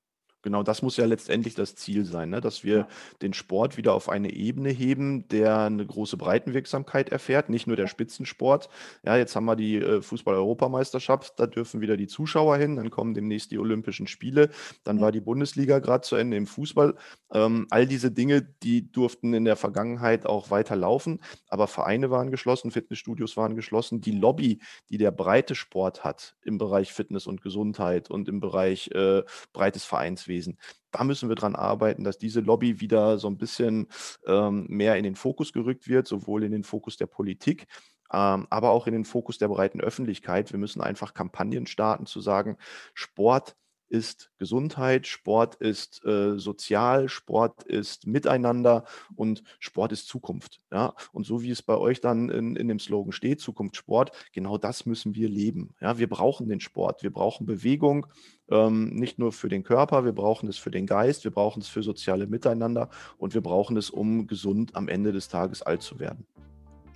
Genau, 0.42 0.62
das 0.62 0.80
muss 0.80 0.96
ja 0.96 1.04
letztendlich 1.04 1.54
das 1.54 1.74
Ziel 1.74 2.04
sein, 2.06 2.30
ne? 2.30 2.40
dass 2.40 2.64
wir 2.64 2.76
ja. 2.76 2.88
den 3.20 3.34
Sport 3.34 3.76
wieder 3.76 3.92
auf 3.92 4.08
eine 4.08 4.32
Ebene 4.32 4.70
heben, 4.70 5.28
der 5.28 5.58
eine 5.58 5.84
große 5.84 6.16
Breitenwirksamkeit 6.16 7.10
erfährt, 7.10 7.50
nicht 7.50 7.66
nur 7.66 7.76
der 7.76 7.88
Spitzensport. 7.88 8.70
Ja, 9.04 9.16
jetzt 9.16 9.36
haben 9.36 9.44
wir 9.44 9.56
die 9.56 9.76
äh, 9.76 10.00
Fußball-Europameisterschaft, 10.00 11.38
da 11.38 11.46
dürfen 11.46 11.82
wieder 11.82 11.98
die 11.98 12.06
Zuschauer 12.06 12.56
hin, 12.56 12.76
dann 12.76 12.90
kommen 12.90 13.12
demnächst 13.12 13.50
die 13.50 13.58
Olympischen 13.58 14.06
Spiele, 14.06 14.48
dann 14.82 14.96
ja. 14.96 15.02
war 15.02 15.12
die 15.12 15.20
Bundesliga 15.20 15.78
gerade 15.78 16.02
zu 16.02 16.16
Ende 16.16 16.38
im 16.38 16.46
Fußball. 16.46 16.94
Ähm, 17.32 17.66
all 17.68 17.86
diese 17.86 18.10
Dinge, 18.10 18.40
die 18.40 18.90
durften 18.90 19.34
in 19.34 19.44
der 19.44 19.56
Vergangenheit 19.56 20.24
auch 20.24 20.50
weiter 20.50 20.74
laufen, 20.74 21.20
aber 21.48 21.66
Vereine 21.66 22.10
waren 22.10 22.30
geschlossen, 22.30 22.70
Fitnessstudios 22.70 23.36
waren 23.36 23.56
geschlossen. 23.56 24.00
Die 24.00 24.12
Lobby, 24.12 24.60
die 24.88 24.96
der 24.96 25.10
breite 25.10 25.54
Sport 25.54 26.02
hat 26.02 26.34
im 26.42 26.56
Bereich 26.56 26.94
Fitness 26.94 27.26
und 27.26 27.42
Gesundheit 27.42 28.10
und 28.10 28.26
im 28.28 28.40
Bereich 28.40 28.90
äh, 28.92 29.22
breites 29.52 29.84
Vereins 29.84 30.29
Rechnungswesen. 30.30 30.58
Da 30.90 31.04
müssen 31.04 31.28
wir 31.28 31.36
dran 31.36 31.56
arbeiten, 31.56 32.04
dass 32.04 32.18
diese 32.18 32.40
Lobby 32.40 32.80
wieder 32.80 33.18
so 33.18 33.28
ein 33.28 33.38
bisschen 33.38 33.88
ähm, 34.26 34.66
mehr 34.68 34.96
in 34.96 35.04
den 35.04 35.16
Fokus 35.16 35.52
gerückt 35.52 35.88
wird, 35.88 36.06
sowohl 36.06 36.44
in 36.44 36.52
den 36.52 36.64
Fokus 36.64 36.96
der 36.96 37.06
Politik, 37.06 37.66
ähm, 38.12 38.46
aber 38.50 38.70
auch 38.70 38.86
in 38.86 38.92
den 38.92 39.04
Fokus 39.04 39.38
der 39.38 39.48
breiten 39.48 39.80
Öffentlichkeit. 39.80 40.52
Wir 40.52 40.58
müssen 40.58 40.80
einfach 40.80 41.14
Kampagnen 41.14 41.66
starten, 41.66 42.06
zu 42.06 42.20
sagen, 42.20 42.56
Sport 42.94 43.56
ist 43.90 44.30
Gesundheit, 44.38 45.06
Sport 45.06 45.56
ist 45.56 46.04
äh, 46.04 46.38
sozial, 46.38 47.08
Sport 47.08 47.64
ist 47.64 48.06
Miteinander 48.06 48.84
und 49.16 49.42
Sport 49.58 49.92
ist 49.92 50.06
Zukunft. 50.08 50.60
Ja? 50.72 50.94
Und 51.12 51.26
so 51.26 51.42
wie 51.42 51.50
es 51.50 51.62
bei 51.62 51.76
euch 51.76 52.00
dann 52.00 52.30
in, 52.30 52.56
in 52.56 52.68
dem 52.68 52.78
Slogan 52.78 53.12
steht, 53.12 53.40
Zukunft 53.40 53.76
Sport, 53.76 54.12
genau 54.32 54.56
das 54.58 54.86
müssen 54.86 55.14
wir 55.14 55.28
leben. 55.28 55.74
Ja? 55.80 55.98
Wir 55.98 56.08
brauchen 56.08 56.48
den 56.48 56.60
Sport, 56.60 57.02
wir 57.02 57.12
brauchen 57.12 57.46
Bewegung, 57.46 58.06
ähm, 58.50 58.90
nicht 58.90 59.18
nur 59.18 59.32
für 59.32 59.48
den 59.48 59.64
Körper, 59.64 60.04
wir 60.04 60.12
brauchen 60.12 60.48
es 60.48 60.56
für 60.56 60.70
den 60.70 60.86
Geist, 60.86 61.24
wir 61.24 61.32
brauchen 61.32 61.60
es 61.60 61.68
für 61.68 61.82
soziale 61.82 62.26
Miteinander 62.26 62.90
und 63.18 63.34
wir 63.34 63.42
brauchen 63.42 63.76
es, 63.76 63.90
um 63.90 64.26
gesund 64.26 64.76
am 64.76 64.88
Ende 64.88 65.12
des 65.12 65.28
Tages 65.28 65.62
alt 65.62 65.82
zu 65.82 65.98
werden. 65.98 66.26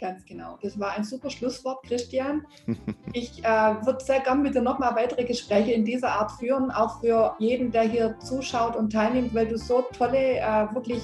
Ganz 0.01 0.25
genau. 0.25 0.59
Das 0.63 0.79
war 0.79 0.93
ein 0.93 1.05
super 1.05 1.31
Schlusswort, 1.31 1.83
Christian. 1.87 2.47
Ich 3.17 3.45
äh, 3.45 3.47
würde 3.47 4.03
sehr 4.03 4.19
gern 4.19 4.43
mit 4.43 4.57
dir 4.57 4.61
nochmal 4.61 4.97
weitere 4.97 5.23
Gespräche 5.23 5.71
in 5.71 5.85
dieser 5.85 6.09
Art 6.09 6.33
führen, 6.33 6.73
auch 6.73 7.01
für 7.01 7.37
jeden, 7.39 7.71
der 7.71 7.83
hier 7.83 8.19
zuschaut 8.19 8.75
und 8.75 8.93
teilnimmt, 8.93 9.33
weil 9.33 9.47
du 9.47 9.57
so 9.57 9.85
tolle, 9.97 10.39
äh, 10.39 10.75
wirklich 10.75 11.01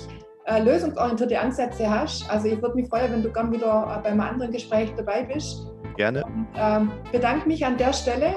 äh, 0.46 0.60
lösungsorientierte 0.60 1.38
Ansätze 1.38 1.88
hast. 1.88 2.28
Also 2.28 2.48
ich 2.48 2.60
würde 2.60 2.74
mich 2.74 2.88
freuen, 2.88 3.12
wenn 3.12 3.22
du 3.22 3.32
gern 3.32 3.52
wieder 3.52 3.96
äh, 3.96 4.02
beim 4.02 4.20
anderen 4.20 4.50
Gespräch 4.50 4.92
dabei 4.96 5.22
bist. 5.22 5.68
Gerne. 5.96 6.24
Und, 6.24 6.48
ähm, 6.56 6.90
bedanke 7.12 7.46
mich 7.46 7.64
an 7.64 7.76
der 7.76 7.92
Stelle 7.92 8.34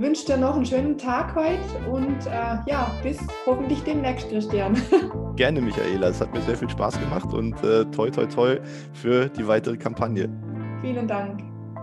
wünsche 0.00 0.26
dir 0.26 0.36
noch 0.36 0.54
einen 0.54 0.66
schönen 0.66 0.98
Tag 0.98 1.34
heute 1.34 1.90
und 1.90 2.26
äh, 2.26 2.58
ja, 2.66 2.90
bis 3.02 3.18
hoffentlich 3.46 3.82
demnächst, 3.84 4.28
Christian. 4.28 4.80
Gerne, 5.36 5.60
Michaela. 5.60 6.08
Es 6.08 6.20
hat 6.20 6.32
mir 6.32 6.40
sehr 6.42 6.56
viel 6.56 6.70
Spaß 6.70 6.98
gemacht 7.00 7.32
und 7.32 7.54
äh, 7.64 7.84
toi, 7.86 8.10
toi, 8.10 8.26
toi 8.26 8.58
für 8.92 9.28
die 9.28 9.46
weitere 9.46 9.76
Kampagne. 9.76 10.28
Vielen 10.82 11.06
Dank. 11.06 11.42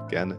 Gerne. 0.09 0.37